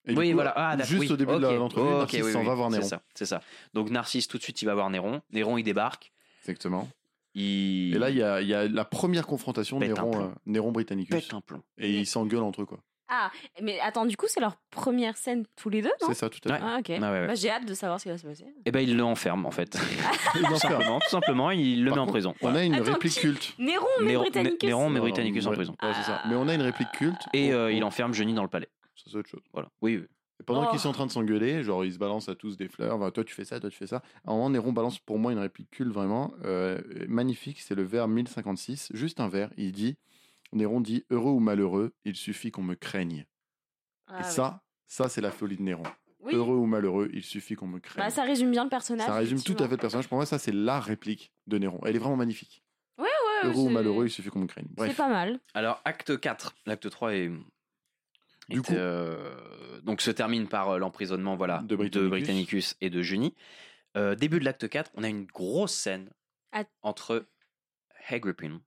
[0.06, 0.52] Et oui, coup, voilà.
[0.58, 1.10] Ah, juste oui.
[1.12, 2.84] au début de l'entrevue, Ok, Narcisse oui, s'en oui, va voir Néron.
[2.84, 3.42] C'est ça, c'est ça.
[3.74, 5.22] Donc Narcisse, tout de suite, il va voir Néron.
[5.32, 6.12] Néron, il débarque.
[6.42, 6.90] Exactement.
[7.36, 10.28] Il Et là, il y a, il y a la première confrontation Pète Néron, euh,
[10.46, 11.16] Néron Britannicus.
[11.16, 11.64] pète un plomb.
[11.78, 12.80] Et ils s'engueulent entre eux, quoi.
[13.10, 13.30] Ah,
[13.62, 16.08] mais attends, du coup, c'est leur première scène tous les deux, non?
[16.08, 16.64] C'est ça, tout à fait.
[16.64, 16.90] Ah, ok.
[16.90, 17.28] Ah, ouais, ouais.
[17.28, 18.46] Bah, j'ai hâte de savoir ce qui va se passer.
[18.66, 19.78] Et ben il l'enferme en fait.
[20.42, 20.58] L'enferment.
[20.58, 22.34] simplement, tout simplement, il le Par met en prison.
[22.42, 23.54] On a une Attends, réplique qui- culte.
[23.60, 24.64] Néron, mais Néron, Britannicus.
[24.68, 25.76] Néron, mais Non, Britannicus en ouais, prison.
[25.84, 26.22] ouais, c'est ça.
[26.28, 27.22] Mais on a une réplique culte.
[27.34, 28.70] Et euh, il enferme Johnny dans le palais.
[28.96, 29.42] Ça, c'est autre chose.
[29.54, 29.70] Voilà.
[29.82, 29.98] Oui.
[29.98, 30.08] oui.
[30.44, 30.72] Et pendant Oh.
[30.72, 33.12] qu'ils sont en train de s'engueuler, genre ils se balancent à tous des fleurs, Enfin,
[33.12, 34.02] toi tu fais ça, toi tu fais ça.
[34.26, 37.84] À un moment, Néron balance pour moi une réplique culte vraiment euh, magnifique, c'est le
[37.84, 39.50] vers 1056, juste un vers.
[39.56, 39.96] Il dit,
[40.52, 43.26] Néron dit, heureux ou malheureux, il suffit qu'on me craigne.
[44.08, 44.30] Ah, Et ouais.
[44.30, 45.84] ça, ça c'est la folie de Néron.
[46.20, 46.36] Oui.
[46.36, 48.04] Heureux ou malheureux, il suffit qu'on me craigne.
[48.04, 49.06] Bah, ça résume bien le personnage.
[49.08, 50.08] Ça résume tout à fait le personnage.
[50.10, 51.80] Pour moi, ça c'est la réplique de Néron.
[51.86, 52.64] Elle est vraiment magnifique.
[52.98, 54.68] Ouais, ouais, Heureux ou malheureux, il suffit qu'on me craigne.
[54.78, 55.40] C'est pas mal.
[55.54, 57.30] Alors acte 4, l'acte 3 est
[58.50, 59.34] Du est, coup- euh,
[59.84, 62.10] donc se termine par euh, l'emprisonnement voilà De Britannicus.
[62.10, 63.34] Britannicus et de Junie.
[63.96, 66.10] Euh, début de l'acte 4, on a une grosse scène
[66.82, 67.26] entre
[68.36, 68.60] PM.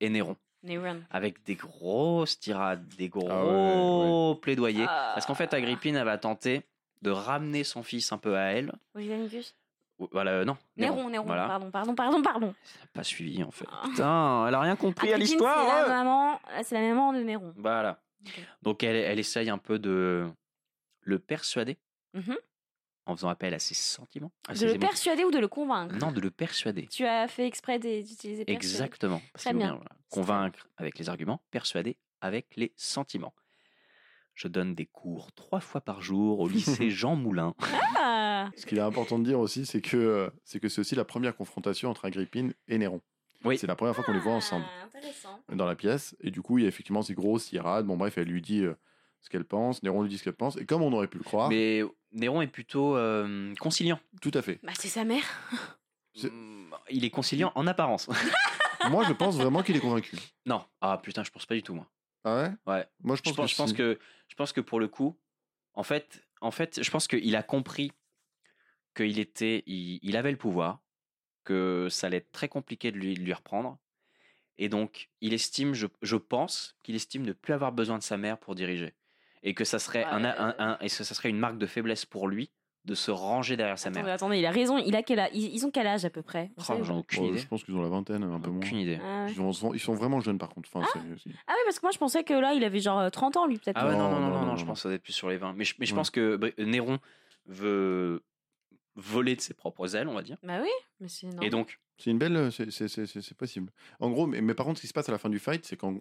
[0.00, 0.36] et Néron.
[0.62, 1.00] Néron.
[1.10, 4.84] avec des grosses tirades, des gros Ah ouais, plaidoyers.
[4.86, 5.12] Ah.
[5.14, 6.62] Parce qu'en fait, Agrippine, elle va tenter
[7.00, 8.72] de ramener son fils un peu à elle.
[8.94, 9.56] Britannicus
[10.12, 10.58] Voilà, euh, non.
[10.76, 11.46] Néron, Néron, Voilà.
[11.46, 12.54] pardon, pardon, pardon, pardon.
[12.92, 13.64] Pas suivi, en fait.
[13.72, 13.82] Ah.
[13.84, 15.66] Putain, elle a rien compris à l'histoire.
[15.66, 15.88] C'est ouais.
[15.88, 17.54] la maman, c'est la maman de Néron.
[17.56, 17.98] Voilà.
[18.62, 20.28] Donc, elle, elle essaye un peu de
[21.02, 21.78] le persuader
[22.14, 22.36] Mhm.
[23.06, 24.32] en faisant appel à ses sentiments.
[24.48, 24.88] à De ses le émotions.
[24.88, 25.94] persuader ou de le convaincre?
[25.96, 26.86] Non, de le persuader.
[26.88, 28.52] Tu as fait exprès des- d'utiliser persuader.
[28.66, 29.22] Exactement.
[29.32, 29.80] Parce Très bien.
[30.10, 33.34] Convaincre avec les arguments, persuader avec les sentiments.
[34.34, 37.54] Je donne des cours trois fois par jour au lycée Jean Moulin.
[37.96, 40.94] Ah Ce qu'il est important de dire aussi, c'est que euh, c'est que c'est aussi
[40.94, 43.00] la première confrontation entre Agrippine et Néron.
[43.44, 43.56] Oui.
[43.58, 45.40] C'est la première fois qu'on les voit ensemble Ah, Intéressant.
[45.52, 46.14] dans la pièce.
[46.20, 47.86] Et du coup, il y a effectivement ces grosses tirades.
[47.86, 48.74] Bon, bref, elle lui dit euh,
[49.20, 49.82] ce qu'elle pense.
[49.82, 50.56] Néron lui dit ce qu'elle pense.
[50.56, 53.98] Et comme on aurait pu le croire, Mais Néron est plutôt euh, conciliant.
[54.20, 54.60] tout à fait.
[54.62, 55.24] Bah, c'est sa mère.
[56.14, 58.08] C'est- Mm, Il est conciliant en apparence.
[58.90, 60.16] Moi, je pense vraiment qu'il est convaincu.
[60.46, 60.64] non.
[60.80, 61.86] Ah putain, je pense pas du tout, moi.
[62.24, 62.50] Ah ouais?
[62.66, 62.86] Ouais.
[63.02, 63.76] Moi, je Je pense, pense, je pense si.
[63.76, 63.98] que
[64.28, 65.18] je pense que pour le coup,
[65.74, 67.92] en fait, en fait, je pense qu'il a compris
[68.96, 70.80] qu'il était, il, il avait le pouvoir,
[71.44, 73.78] que ça allait être très compliqué de lui, de lui reprendre,
[74.58, 78.16] et donc il estime, je, je pense qu'il estime ne plus avoir besoin de sa
[78.16, 78.94] mère pour diriger,
[79.42, 82.04] et que ça serait un, un- un- et que ça serait une marque de faiblesse
[82.06, 82.50] pour lui
[82.86, 84.14] de se ranger derrière sa Attendez, mère.
[84.14, 84.78] attendez, il a raison.
[84.78, 86.50] Il a quel âge ils, ont quel âge à peu près?
[86.56, 87.38] Oh, J'en aucune idée.
[87.38, 88.60] je pense qu'ils ont la vingtaine, un peu moins.
[88.60, 88.98] Aucune idée.
[89.04, 89.32] Ah ouais.
[89.32, 90.70] Ils, ont- ils sont vraiment jeunes, par contre.
[90.74, 90.98] Enfin, c'est-
[91.46, 93.46] Ah oui, parce que moi je pensais que là il avait genre euh, 30 ans
[93.46, 93.76] lui peut-être.
[93.78, 95.02] Ah ouais, non, non, Non, non, non, non, non, je pense que ça doit être
[95.02, 95.52] plus sur les 20.
[95.52, 95.96] Mais je, mais je Ouais.
[95.96, 96.98] pense que Néron
[97.44, 98.22] veut
[98.96, 100.36] voler de ses propres ailes, on va dire.
[100.42, 100.68] Bah oui,
[101.00, 101.44] mais c'est normal.
[101.46, 102.50] Et donc, C'est une belle.
[102.52, 103.70] c'est- possible.
[104.00, 105.64] En gros, mais, mais par contre, ce qui se passe à la fin du fight,
[105.64, 105.96] c'est quand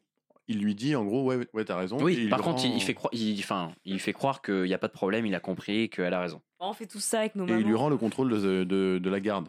[0.48, 1.98] il lui dit, en gros, ouais, ouais, t'as raison.
[2.00, 4.64] et Oui, par contre, il, rend- il fait croire, il, enfin, il fait croire qu'il
[4.64, 6.42] n'y a pas de problème, il a compris qu'elle a raison.
[6.60, 9.10] On fait tout ça avec nos Et il lui rend le contrôle de, de, de
[9.10, 9.46] la garde,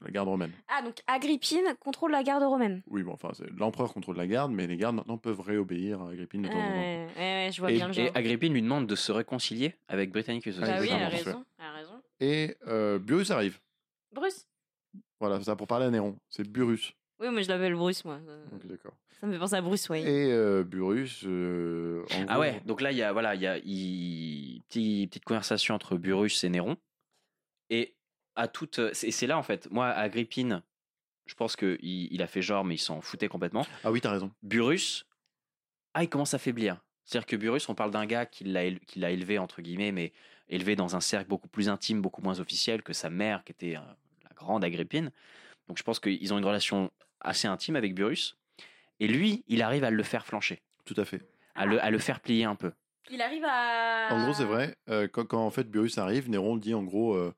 [0.00, 0.52] de la garde romaine.
[0.68, 2.82] Ah donc Agrippine contrôle la garde romaine.
[2.88, 6.42] Oui, bon, enfin, l'empereur contrôle la garde, mais les gardes maintenant peuvent réobéir à Agrippine
[6.42, 6.74] de Ouais, temps en temps.
[6.76, 8.12] ouais, ouais, je vois Et, bien le et genre.
[8.16, 10.70] Agrippine lui demande de se réconcilier avec Britannicus aussi.
[10.70, 11.44] Bah oui, elle a raison.
[12.22, 13.58] Et euh, Burrus arrive.
[14.12, 14.46] Bruce?
[15.20, 16.16] Voilà, c'est ça pour parler à Néron.
[16.28, 16.92] C'est Burrus.
[17.18, 18.18] Oui, mais je l'appelle Bruce moi.
[18.28, 18.94] Euh, Ok, d'accord.
[19.20, 20.06] Ça me fait penser à Bruce Wayne.
[20.06, 20.64] Et euh,
[21.24, 24.60] euh, en Ah gros- ouais, donc là, il y a, voilà, il y a il-
[24.68, 26.76] petit- petite conversation entre Burrus et Néron.
[27.70, 27.94] Et
[28.34, 28.80] à toute.
[28.94, 30.62] C'est c'est là, en fait, moi, Agrippine,
[31.26, 33.64] je pense qu'il il a fait genre, mais il s'en foutait complètement.
[33.84, 34.32] Ah oui, t'as raison.
[34.42, 35.06] Burrus,
[35.94, 36.80] ah, il commence à faiblir.
[37.04, 38.62] C'est-à-dire que Burrus, on parle d'un gars qui l'a
[39.10, 40.12] élevé, entre guillemets, mais
[40.48, 43.76] élevé dans un cercle beaucoup plus intime, beaucoup moins officiel que sa mère, qui était
[43.76, 43.80] euh,
[44.24, 45.10] la grande Agrippine.
[45.68, 48.36] Donc je pense qu'ils ont une relation assez intime avec Burrus.
[49.00, 51.22] Et lui, il arrive à le faire flancher, Tout à fait.
[51.54, 52.72] à le, à le faire plier un peu.
[53.10, 54.08] Il arrive à.
[54.12, 54.76] En gros, c'est vrai.
[54.88, 57.34] euh, quand, quand en fait Burrus arrive, Néron dit en gros euh,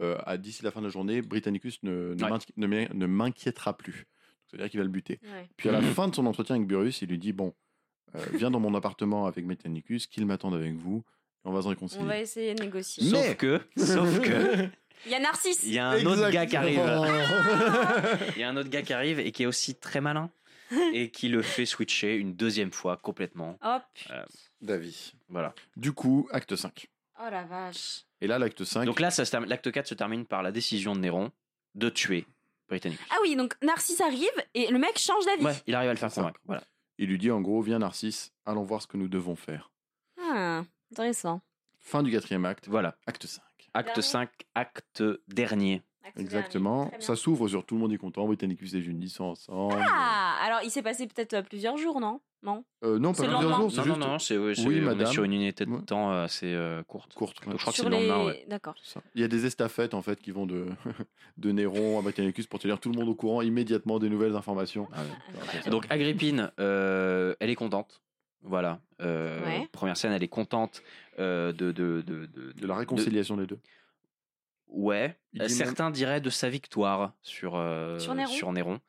[0.00, 2.88] euh, à d'ici la fin de la journée, Britannicus ne, Ouais.
[3.08, 4.06] m'inquiétera plus.
[4.46, 5.18] C'est-à-dire qu'il va le buter.
[5.24, 5.48] Ouais.
[5.56, 7.52] Puis à la fin de son entretien avec Burrus, il lui dit bon,
[8.14, 11.04] euh, viens dans mon appartement avec Britannicus, qu'il m'attende avec vous,
[11.44, 12.02] et on va se réconcilier.
[12.02, 13.10] On va essayer de négocier.
[13.10, 14.68] Mais- Sauf que, sauf que,
[15.06, 15.62] Il y a Narcisse.
[15.64, 16.78] il y a un autre gars qui arrive.
[18.36, 20.30] Il y a un autre gars qui arrive et qui est aussi très malin
[20.92, 23.58] et qui le fait switcher une deuxième fois complètement.
[23.64, 24.24] Oh putain.
[24.60, 25.14] Davi.
[25.28, 25.54] Voilà.
[25.76, 26.88] Du coup, acte 5.
[27.20, 28.04] Oh la vache.
[28.20, 28.84] Et là, l'acte 5.
[28.84, 31.30] Donc là, ça se termine- l'acte 4 se termine par la décision de Néron
[31.76, 32.26] de tuer
[32.68, 33.06] Britannicus.
[33.10, 35.44] Ah oui, donc Narcisse arrive et le mec change d'avis.
[35.44, 36.40] Ouais, il arrive à le faire convaincre.
[36.44, 36.62] Voilà.
[36.98, 39.70] Il lui dit en gros, viens Narcisse, allons voir ce que nous devons faire.
[40.20, 41.40] Ah, intéressant.
[41.78, 42.96] Fin du quatrième acte, Voilà.
[43.06, 43.42] acte 5.
[43.74, 44.02] Acte Dernier.
[44.02, 45.82] 5, acte dernier.
[46.16, 46.90] Exactement.
[47.00, 48.26] Ça s'ouvre sur tout le monde est content.
[48.26, 49.76] Britannicus et Junie sont ensemble.
[49.88, 52.20] Ah, alors il s'est passé peut-être euh, plusieurs jours, non?
[52.44, 52.64] Non?
[52.84, 53.56] Euh, non, pas le plusieurs lendemain.
[53.58, 55.82] jours, c'est Non, juste non, non, c'est, Oui, on est sur une unité de Ouais.
[55.82, 57.12] temps euh, assez euh, courte.
[57.14, 57.42] courte.
[57.44, 58.06] Donc, je crois que c'est Sur le les.
[58.06, 58.44] lendemain, ouais.
[58.48, 58.74] D'accord.
[59.16, 60.66] Il y a des estafettes en fait qui vont de,
[61.36, 64.86] de Néron à Britannicus pour tenir tout le monde au courant immédiatement des nouvelles informations.
[64.92, 65.40] Ah ouais.
[65.42, 65.70] Incroyable.
[65.70, 68.02] Donc Agrippine, euh, elle est contente.
[68.42, 68.78] Voilà.
[69.00, 69.68] Euh, Ouais.
[69.72, 70.82] Première scène, elle est contente
[71.18, 73.58] euh, de, de, de, de, De la réconciliation des deux.
[74.68, 75.18] Ouais.
[75.40, 78.80] Euh, Certains diraient de sa victoire sur, euh, Sur Néron Néron.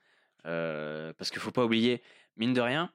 [0.46, 2.02] Euh, parce qu'il faut pas oublier,
[2.38, 2.92] mine de rien,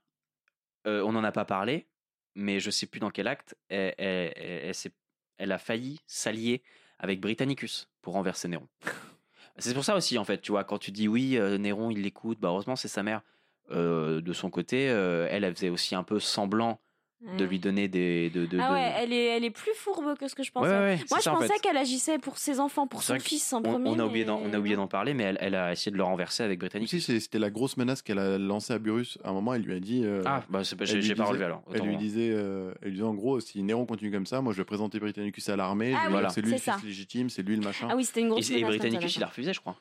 [0.87, 1.87] euh, on n'en a pas parlé,
[2.35, 4.93] mais je sais plus dans quel acte, elle, elle- elle- elle s'est-
[5.37, 6.63] elle a failli s'allier
[6.99, 8.69] avec Britannicus pour renverser Néron.
[9.59, 12.03] c'est pour ça aussi, en fait, tu vois, quand tu dis oui, euh, Néron, il
[12.03, 13.23] l'écoute, bah, heureusement, c'est sa mère.
[13.71, 16.81] Euh, de son côté, euh, elle, elle faisait aussi un peu semblant
[17.39, 17.47] de Ouais.
[17.51, 18.29] lui donner des.
[18.31, 20.53] De, de- Ah de- ouais, elle est, elle est plus fourbe que ce que je
[20.53, 20.69] pensais.
[20.71, 21.61] Ouais, ouais, Moi, je ça, en pensais fait.
[21.61, 23.89] qu'elle agissait pour ses enfants, pour son fils en On, premier.
[23.91, 24.83] on a oublié d'en, mais on a oublié non.
[24.83, 26.95] d'en parler, mais elle, elle a essayé de le renverser avec Britannicus.
[26.99, 29.19] Aussi, c'est- c'était la grosse menace qu'elle a lancée à Burrus.
[29.25, 30.03] À un moment, elle lui a dit.
[30.05, 31.63] euh, Ah, bah c'est pas- elle j'ai pas disait- relevé alors.
[31.73, 34.53] Elle lui, disait, euh, elle lui disait en gros, si Néron continue comme ça, moi
[34.53, 35.93] je vais présenter Britannicus à l'armée.
[35.93, 37.89] je Ah que c'est lui le fils légitime, c'est lui le machin.
[37.91, 39.77] Ah oui, c'était une grosse Et, et menace Britannicus, il a refusé, je crois.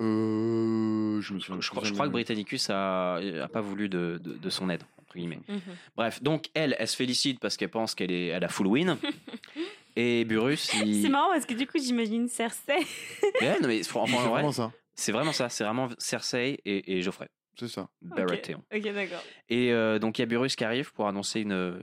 [0.00, 3.88] Euh, je me souviens Je plus crois, je crois que Britannicus a, a pas voulu
[3.88, 4.82] de, de- de son aide,
[5.14, 5.40] entre guillemets.
[5.48, 5.60] Mhm.
[5.96, 8.96] Bref, donc elle, elle se félicite parce qu'elle pense qu'elle est, elle a full win.
[9.96, 11.02] Et Burrus, il.
[11.02, 12.78] C'est marrant parce que du coup, j'imagine Cersei.
[13.40, 14.72] Ouais, non, mais franchement, C'est en vrai, vraiment ça.
[14.94, 15.48] c'est vraiment ça.
[15.48, 17.28] C'est vraiment Cersei et, et Geoffrey.
[17.58, 17.88] C'est ça.
[18.02, 18.62] Baratheon.
[18.74, 19.22] Ok, d'accord.
[19.48, 21.80] Et euh, donc il y a Burrus qui arrive pour annoncer une,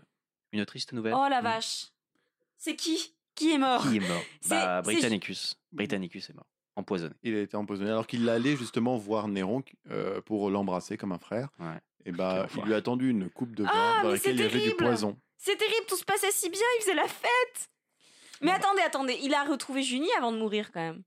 [0.51, 1.13] une triste nouvelle.
[1.15, 1.87] Oh la vache.
[2.57, 3.13] C'est qui?
[3.33, 3.81] Qui est mort?
[3.89, 4.21] Qui est mort?
[4.41, 5.55] C'est- Bah, Britannicus.
[5.71, 6.45] Britannicus est mort.
[6.75, 7.13] Empoisonné.
[7.23, 11.17] Il a été empoisonné alors qu'il allait justement voir Néron euh, pour l'embrasser comme un
[11.19, 11.47] frère.
[11.59, 11.79] Ouais.
[12.05, 14.41] Et bah, Quel il lui a tendu une coupe de vin Ah, dans laquelle il
[14.41, 15.17] y avait du poison.
[15.37, 17.69] C'est terrible, tout se passait si bien, il faisait la fête
[18.41, 21.03] Mais attendez, attendez, il a retrouvé Junie avant de mourir quand même.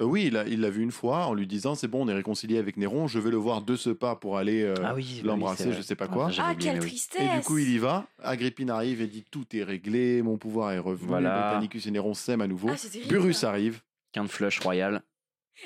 [0.00, 2.08] Euh, oui, il l'a il l'a vu une fois en lui disant c'est bon, on
[2.08, 4.94] est réconcilié avec Néron, je vais le voir de ce pas pour aller euh, Ah
[4.94, 6.30] oui, oui, oui, l'embrasser, je sais pas Ah, quoi.
[6.38, 8.06] Ah, quelle tristesse Et du coup, il y va.
[8.22, 11.08] Agrippine arrive et dit tout est réglé, mon pouvoir est revenu.
[11.08, 11.42] Voilà.
[11.42, 12.70] Britannicus et Néron s'aiment à nouveau.
[12.70, 12.76] Ah,
[13.08, 13.82] Burus arrive.
[14.12, 15.02] Qu'un de flush royal.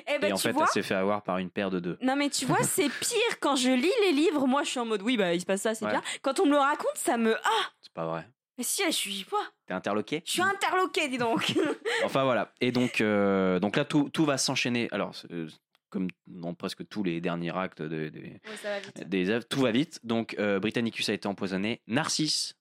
[0.07, 1.81] Eh ben, et en tu fait, vois elle s'est fait avoir par une paire de
[1.81, 1.99] deux.
[2.03, 4.87] Non mais tu vois, c'est pire quand je lis les livres, moi je suis en
[4.87, 5.91] mode oui bah il se passe ça, c'est Ouais.
[5.93, 6.03] bien.
[6.23, 8.29] Quand on me le raconte, ça me ah C'est pas vrai.
[8.57, 10.23] Mais si, je suis quoi T'es interloqué?
[10.25, 11.55] Je suis interloqué, dis donc.
[12.05, 12.53] Enfin voilà.
[12.61, 14.87] Et donc, euh, donc là, tout, tout va s'enchaîner.
[14.93, 15.49] Alors, euh,
[15.91, 18.23] comme dans presque tous les derniers actes de- de-
[18.63, 19.09] ça va vite.
[19.09, 19.99] des œuvres, tout va vite.
[20.05, 21.83] Donc, euh, Britannicus a été empoisonné.
[21.89, 22.55] Narcisse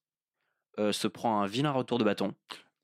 [0.79, 2.34] euh, se prend un vilain retour de bâton.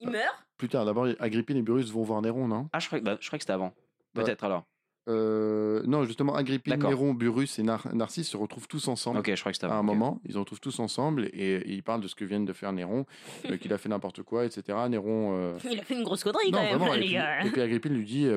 [0.01, 0.45] Il meurt?
[0.57, 2.69] Plus tard, d'abord, Agrippine et Burus vont voir Néron, non?
[2.73, 3.73] Ah, je crois, que- bah, je crois que c'était avant.
[4.19, 4.25] Ouais.
[4.25, 4.65] Peut-être alors.
[5.07, 6.75] Euh, Non, justement, Agrippine.
[6.75, 9.17] Néron, Burus et Nar- Narcisse se retrouvent tous ensemble.
[9.19, 11.71] Ok, je crois que c'était à un moment, ils se retrouvent tous ensemble et, et
[11.73, 13.07] ils parlent de ce que viennent de faire Néron,
[13.49, 14.77] euh, qu'il a fait n'importe quoi, etc.
[14.87, 15.31] Néron.
[15.35, 16.93] euh, Il a fait une grosse connerie Non, quand même, vraiment.
[16.93, 17.43] Et les puis, gars.
[17.43, 18.27] et puis Agrippine lui dit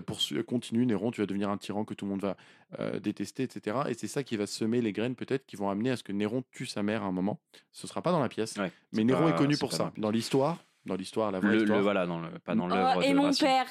[0.46, 2.36] continue, Néron, tu vas devenir un tyran que tout le monde va
[2.80, 3.76] euh, détester, etc.
[3.88, 6.12] Et c'est ça qui va semer les graines, peut-être, qui vont amener à ce que
[6.12, 7.38] Néron tue sa mère à un moment.
[7.72, 9.92] Ce sera pas dans la pièce, Ouais, mais Néron pas- est connu pour ça.
[9.98, 10.56] dans l'histoire,
[10.86, 11.82] dans l'histoire, la vraie Le, le- histoire.
[11.82, 13.46] voilà, dans le, pas dans Oh, l'œuvre et de mon Racine.
[13.46, 13.66] père,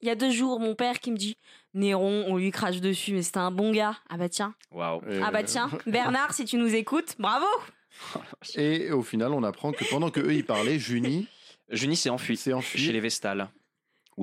[0.00, 1.36] il y a deux jours, mon père qui me dit
[1.74, 3.96] Néron, on lui crache dessus, mais c'était un bon gars.
[4.08, 4.54] Ah bah tiens.
[5.22, 7.46] Ah bah tiens, Bernard, si tu nous écoutes, bravo
[8.54, 11.28] Et au final, on apprend que pendant que eux ils parlaient, Junie
[11.70, 12.78] Junie s'est enfuie s'est enfuie.
[12.78, 13.48] chez les Vestales.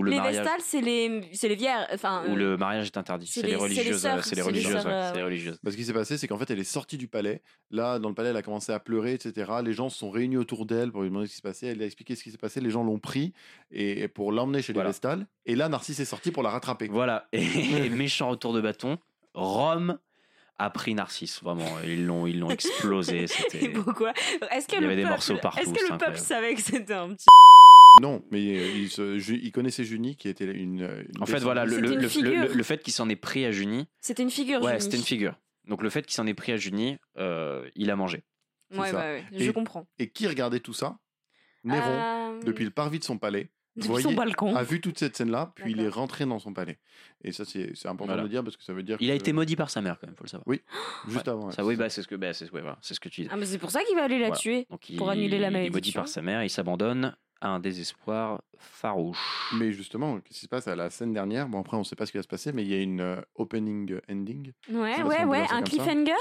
[0.02, 1.86] Le Les mariage, Vestales, c'est les, c'est les vierges.
[1.94, 3.28] Enfin, où euh, le mariage est interdit.
[3.28, 4.02] c'est les religieuses.
[4.24, 4.86] C'est les religieuses.
[4.86, 5.60] ouais, euh, C'est les religieuses.
[5.62, 7.42] Bah, ce qui s'est passé, c'est qu'en fait, elle est sortie du palais.
[7.70, 9.52] Là, dans le palais, elle a commencé à pleurer, etc.
[9.64, 11.68] Les gens se sont réunis autour d'elle pour lui demander ce qui se passait.
[11.68, 12.60] Elle a expliqué ce qui s'est passé.
[12.60, 13.34] Les gens l'ont pris
[13.72, 14.90] et, et pour l'emmener chez Voilà.
[14.90, 15.28] les Vestales.
[15.46, 16.88] Et là, Narcisse est sorti pour la rattraper.
[16.90, 17.28] Voilà.
[17.32, 17.44] Et
[17.92, 18.98] méchant retour de bâton.
[19.36, 20.00] Rome
[20.58, 21.44] a pris Narcisse.
[21.44, 23.24] Vraiment, ils l'ont, ils l'ont explosé.
[23.24, 23.70] et C'était.
[23.70, 24.14] pourquoi?
[24.52, 26.18] Est-ce que Il y le avait des peuple, morceaux partout, Est-ce que le peuple incroyable.
[26.18, 27.26] savait que c'était un petit
[28.02, 30.80] Non, mais euh, il, se- Ju- il connaissait Junie, qui était une.
[30.82, 32.32] une En fait, voilà, le, C'était le, une le- figure.
[32.48, 33.86] le- le fait qu'il s'en ait pris à Junie.
[34.02, 34.62] C'était une figure.
[34.64, 35.36] Ouais, c'était une figure.
[35.68, 38.24] Donc le fait qu'il s'en ait pris à Junie, euh, il a mangé.
[38.76, 38.98] Ouais, ça.
[38.98, 39.88] ouais, ouais, je Et- comprends.
[40.00, 40.98] Et qui regardait tout ça?
[41.64, 44.56] Néron, Euh, depuis le parvis de son palais, depuis voyez- son balcon.
[44.56, 46.80] a vu toute cette scène-là, puis il est rentré dans son palais.
[47.24, 48.24] Et ça, c'est c'est important Voilà.
[48.24, 48.98] de le dire parce que ça veut dire.
[49.00, 50.48] Il a été maudit par sa mère, quand même, faut le savoir.
[50.48, 50.62] Oui,
[51.08, 51.32] juste Ouais.
[51.32, 51.52] avant.
[51.52, 53.28] Ça, oui, bah, c'est ce que, bah, c'est ouais, voilà, c'est ce que tu dis.
[53.32, 54.40] Ah, mais c'est pour ça qu'il va aller la Voilà.
[54.40, 54.66] tuer.
[54.72, 57.60] Donc, pour il- annuler la Il est maudit par sa mère, il s'abandonne à un
[57.60, 59.50] désespoir farouche.
[59.58, 61.48] Mais justement, qu'est-ce qui se passe à la scène dernière?
[61.50, 62.82] Bon, après, on ne sait pas ce qui va se passer, mais il y a
[62.82, 66.14] une euh, opening ending, Ouais, ouais, ouais, un cliffhanger?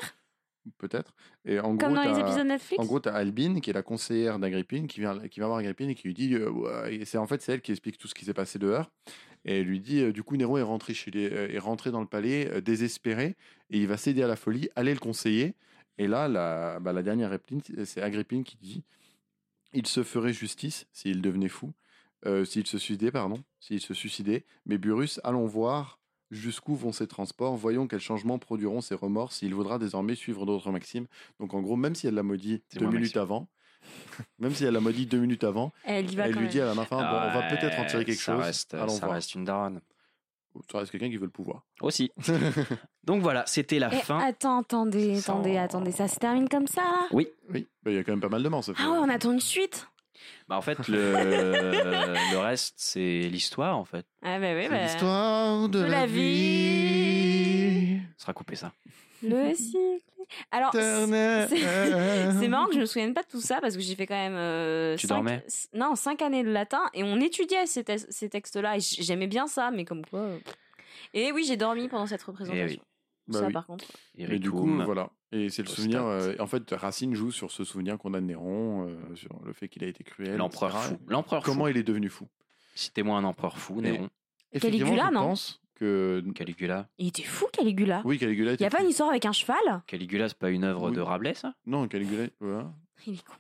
[0.78, 1.12] Peut-être.
[1.44, 2.80] Et en Comme gros, dans les t'as- épisodes Netflix?
[2.80, 5.58] En gros, tu as Albine, qui est la conseillère d'Agrippine, qui vient, qui va voir
[5.58, 8.06] Agrippine et qui lui dit euh, ouais, c'est En fait, c'est elle qui explique tout
[8.06, 8.90] ce qui s'est passé dehors.
[9.44, 11.90] Et elle lui dit euh, Du coup, Néron est rentré, chez les, euh, est rentré
[11.90, 13.34] dans le palais euh, désespéré
[13.70, 14.68] et il va céder à la folie.
[14.76, 15.54] Allez le conseiller.
[15.98, 18.84] Et là, la, bah, la dernière réplique, c'est Agrippine qui dit
[19.72, 21.72] Il se ferait justice s'il devenait fou,
[22.26, 24.44] euh, s'il se suicidait, pardon, s'il se suicidait.
[24.66, 25.98] Mais Burus, allons voir
[26.30, 30.70] jusqu'où vont ces transports, voyons quels changements produiront ces remords s'il voudra désormais suivre d'autres
[30.70, 31.06] maximes.
[31.40, 33.20] Donc en gros, même si elle l'a maudit deux minutes Maxime.
[33.20, 33.48] avant,
[34.38, 36.52] même si elle l'a maudit deux minutes avant, Elle y va elle quand lui même.
[36.52, 38.44] dit à la fin, bon, on va peut-être en tirer quelque ça chose.
[38.44, 39.12] Reste, Allons ça voir.
[39.16, 39.80] reste une daronne.
[40.70, 41.62] Ça reste quelqu'un qui veut le pouvoir.
[41.80, 42.10] Aussi.
[43.04, 44.18] Donc voilà, c'était la Eh, fin.
[44.18, 47.06] attends, attendez, Sans- attendez, attendez, ça se termine comme ça là?
[47.12, 47.28] Oui.
[47.52, 48.62] Oui, Bah, il y a quand même pas mal de morts.
[48.64, 49.86] ça fait- Ah ouais, on attend une suite?
[50.48, 51.12] Bah, en fait, le,
[52.32, 54.06] le reste, c'est l'histoire, en fait.
[54.22, 54.82] Ah bah oui, bah...
[54.84, 57.98] l'histoire de, de la vie.
[58.18, 58.72] Ça sera coupé, ça.
[59.22, 60.02] Le cycle.
[60.50, 64.06] Alors, c'est marrant que je me souvienne pas de tout ça parce que j'ai fait
[64.06, 64.34] quand même.
[64.36, 68.28] euh, Tu cinq- dormais Non, cinq années de latin et on étudiait ces, te- ces
[68.28, 70.20] textes-là et j'aimais bien ça, mais comme quoi.
[70.20, 70.38] euh.
[71.14, 72.66] Et oui, j'ai dormi pendant cette représentation.
[72.66, 72.80] oui.
[73.28, 73.52] Bah ça, oui.
[73.52, 73.84] par contre.
[74.18, 75.10] Et du coup, voilà.
[75.30, 76.04] Et c'est le souvenir.
[76.04, 79.52] euh, en fait, Racine joue sur ce souvenir qu'on a de Néron, euh, sur le
[79.52, 80.36] fait qu'il a été cruel.
[80.36, 80.98] L'empereur fou.
[81.06, 81.70] L'empereur Comment fou.
[81.70, 82.26] il est devenu fou?
[82.74, 84.08] Citez-moi un empereur fou, Néron.
[84.52, 86.22] Effectivement, Caligula, je non pense que.
[86.34, 86.86] Caligula.
[86.98, 88.02] Il était fou, Caligula.
[88.04, 89.82] Oui, Caligula Il y a pas une histoire avec un cheval?
[89.86, 90.96] Caligula, c'est pas une œuvre Oui.
[90.96, 91.54] de Rabelais, ça?
[91.66, 92.28] Non, Caligula.
[93.06, 93.34] Il est con.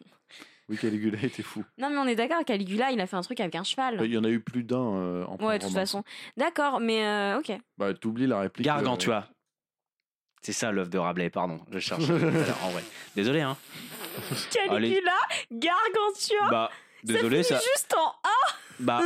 [0.68, 1.64] Oui, Caligula était fou.
[1.78, 3.98] Non, mais on est d'accord, Caligula, il a fait un truc avec un cheval.
[4.04, 6.02] Il y en a eu plus d'un euh, en Ouais, de toute façon.
[6.36, 7.52] D'accord, mais euh, ok.
[7.78, 8.66] Bah, t'oublies la réplique.
[8.66, 9.28] Gargantua.
[10.40, 11.60] C'est ça l'œuvre de Rabelais, pardon.
[11.70, 12.02] Je cherche.
[12.64, 12.82] en vrai.
[13.14, 13.56] Désolé, hein.
[14.50, 15.12] Caligula,
[15.52, 16.50] Gargantua.
[16.50, 16.70] Bah,
[17.02, 17.64] désolé, ça ça.
[17.74, 18.52] juste en A.
[18.80, 19.00] Bah,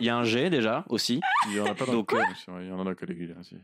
[0.00, 1.20] il y a un G déjà aussi.
[1.48, 2.22] Il y en a pas dans Donc, euh,
[2.60, 3.56] Il y en a dans Caligula aussi.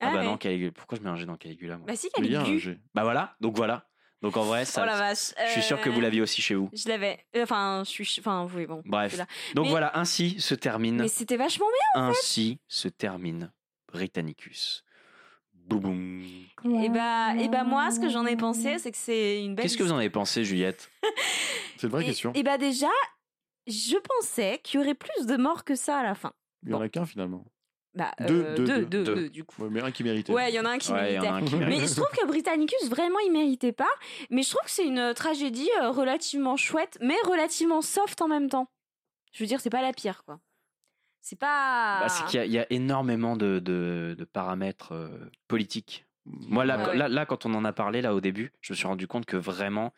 [0.00, 0.24] Ah, bah ouais.
[0.24, 0.72] non, Caligula.
[0.72, 1.86] Pourquoi je mets un G dans Caligula moi?
[1.86, 2.58] Bah si, Mais il y a un.
[2.58, 2.78] G.
[2.94, 3.88] Bah voilà, donc voilà.
[4.20, 4.82] Donc en vrai, ça.
[4.82, 5.32] Oh la vache.
[5.46, 6.70] Je suis sûr que vous Euh, l'aviez aussi chez vous.
[6.72, 7.24] Je l'avais.
[7.34, 8.08] Euh, Enfin, je suis.
[8.20, 8.82] Enfin, oui, bon.
[8.84, 9.16] Bref.
[9.16, 9.26] là.
[9.54, 10.96] Donc Mais- voilà, ainsi se termine.
[11.00, 12.02] Mais c'était vachement bien.
[12.04, 13.52] Ainsi se termine
[13.92, 14.84] Britannicus.
[15.66, 16.22] Boum boum.
[16.64, 19.64] Et bah, et bah moi, ce que j'en ai pensé, c'est que c'est une belle.
[19.64, 20.90] Qu'est-ce que vous en avez pensé, Juliette?
[21.76, 22.32] C'est une vraie et, question.
[22.34, 22.90] Et bah déjà,
[23.66, 26.32] je pensais qu'il y aurait plus de morts que ça à la fin.
[26.64, 27.44] Il y en a qu'un finalement.
[27.94, 29.04] Bah, Deux, euh, deux, deux, deux.
[29.04, 29.62] deux, du coup.
[29.62, 30.32] Ouais, mais un qui méritait.
[30.32, 31.56] Ouais, il y en a un qui Ouais, il y en a méritait.
[31.56, 33.90] un qui Mais je trouve que Britannicus, vraiment, il méritait pas.
[34.30, 38.48] Mais je trouve que c'est une tragédie euh, relativement chouette, mais relativement soft en même
[38.48, 38.68] temps.
[39.32, 40.38] Je veux dire, c'est pas la pire, quoi.
[41.22, 42.00] C'est pas.
[42.00, 46.04] Bah, C'est qu'il y a- il y, a énormément de, de- de paramètres euh, politiques.
[46.26, 48.76] Moi, là, Ouais, là, là, quand on en a parlé là au début, je me
[48.76, 49.92] suis rendu compte que vraiment,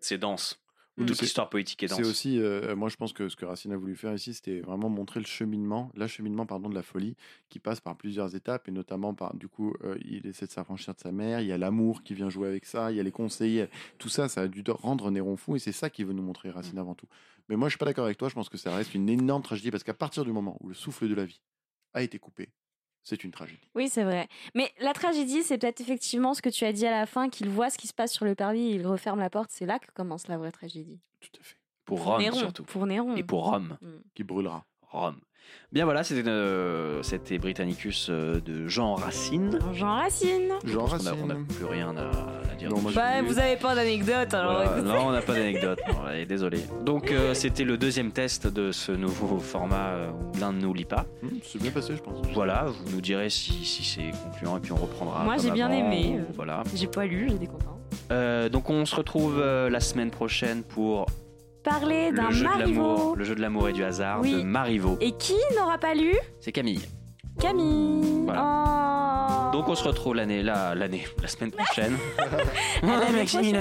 [0.00, 0.60] c'est dense.
[0.98, 1.96] Mais Toute c'est- l'histoire politique est dense.
[1.98, 4.60] C'est aussi, euh, moi je pense que ce que Racine a voulu faire ici, c'était
[4.60, 7.14] vraiment montrer le cheminement, l'acheminement pardon de la folie,
[7.48, 10.94] qui passe par plusieurs étapes et notamment par, du coup, euh, il essaie de s'affranchir
[10.94, 13.02] de sa mère, il y a l'amour qui vient jouer avec ça, il y a
[13.04, 13.68] les conseils, il y a-
[13.98, 16.50] tout ça, ça a dû rendre Néron fou et c'est ça qu'il veut nous montrer
[16.50, 17.06] Racine avant tout.
[17.48, 19.42] Mais moi je suis pas d'accord avec toi, je pense que ça reste une énorme
[19.42, 21.40] tragédie parce qu'à partir du moment où le souffle de la vie
[21.94, 22.48] a été coupé,
[23.02, 23.68] c'est une tragédie.
[23.74, 24.28] Oui, c'est vrai.
[24.54, 27.48] Mais la tragédie, c'est peut-être effectivement ce que tu as dit à la fin, qu'il
[27.48, 29.50] voit ce qui se passe sur le parvis, il referme la porte.
[29.50, 31.00] C'est là que commence la vraie tragédie.
[31.20, 31.56] Tout à fait.
[31.84, 32.64] Pour Rome Néron, surtout.
[32.64, 33.16] Pour Néron.
[33.16, 33.78] Et pour Rome.
[34.14, 34.66] Qui brûlera.
[34.82, 35.20] Rome.
[35.70, 39.58] Bien voilà, c'était euh, c'était Britannicus euh, de Jean Racine.
[39.74, 40.52] Jean Racine.
[40.64, 41.24] Je Jean pense qu'on a- Racine.
[41.24, 42.10] On n'a plus rien à,
[42.52, 42.70] à dire.
[42.70, 42.96] Non, moi, dessus.
[42.96, 44.70] Bah, vous avez pas d'anecdote, alors Voilà.
[44.78, 44.88] écoutez.
[44.88, 45.78] Non, on n'a pas d'anecdote.
[45.92, 46.60] non, allez, désolé.
[46.86, 50.72] Donc, euh, c'était le deuxième test de ce nouveau format euh, où l'un ne nous
[50.72, 51.04] lit pas.
[51.22, 52.26] Hum, c'est bien passé, je pense.
[52.32, 55.22] Voilà, vous nous direz si, si c'est concluant et puis on reprendra.
[55.22, 56.18] Moi, comme j'ai bien avant, aimé.
[56.20, 56.62] ou- Voilà.
[56.74, 57.78] J'ai pas lu, j'étais content.
[58.10, 61.04] Euh, donc, on se retrouve euh, la semaine prochaine pour
[61.64, 63.14] Parler d'un le jeu de l'amour, Marivaux.
[63.16, 64.32] le jeu de l'amour et du hasard Oui.
[64.32, 64.96] de Marivaux.
[65.00, 66.80] Et qui n'aura pas lu C'est Camille.
[67.40, 68.22] Camille.
[68.24, 69.48] Voilà.
[69.50, 69.52] Oh.
[69.52, 71.96] Donc, on se retrouve l'année, là, l'année, la semaine prochaine.
[72.82, 73.56] Maxime.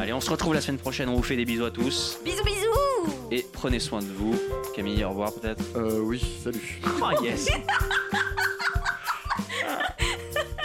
[0.00, 1.08] Allez, on se retrouve la semaine prochaine.
[1.08, 3.14] On vous fait des bisous à tous Bisous, bisous.
[3.30, 4.34] et prenez soin de vous.
[4.74, 5.62] Camille, au revoir peut-être.
[5.76, 6.80] Euh, oui, salut.
[7.02, 7.48] Oh yes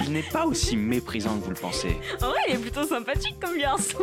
[0.07, 1.97] Il n'est pas aussi méprisant que vous le pensez.
[2.21, 3.97] En vrai, il est plutôt sympathique comme garçon.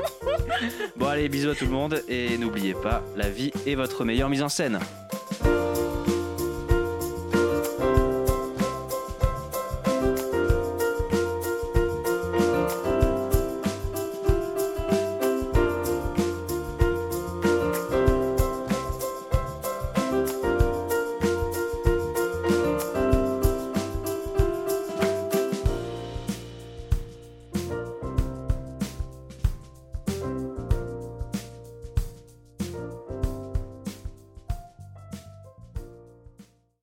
[0.96, 4.28] Bon allez, bisous à tout le monde et n'oubliez pas, la vie est votre meilleure
[4.28, 4.78] mise en scène.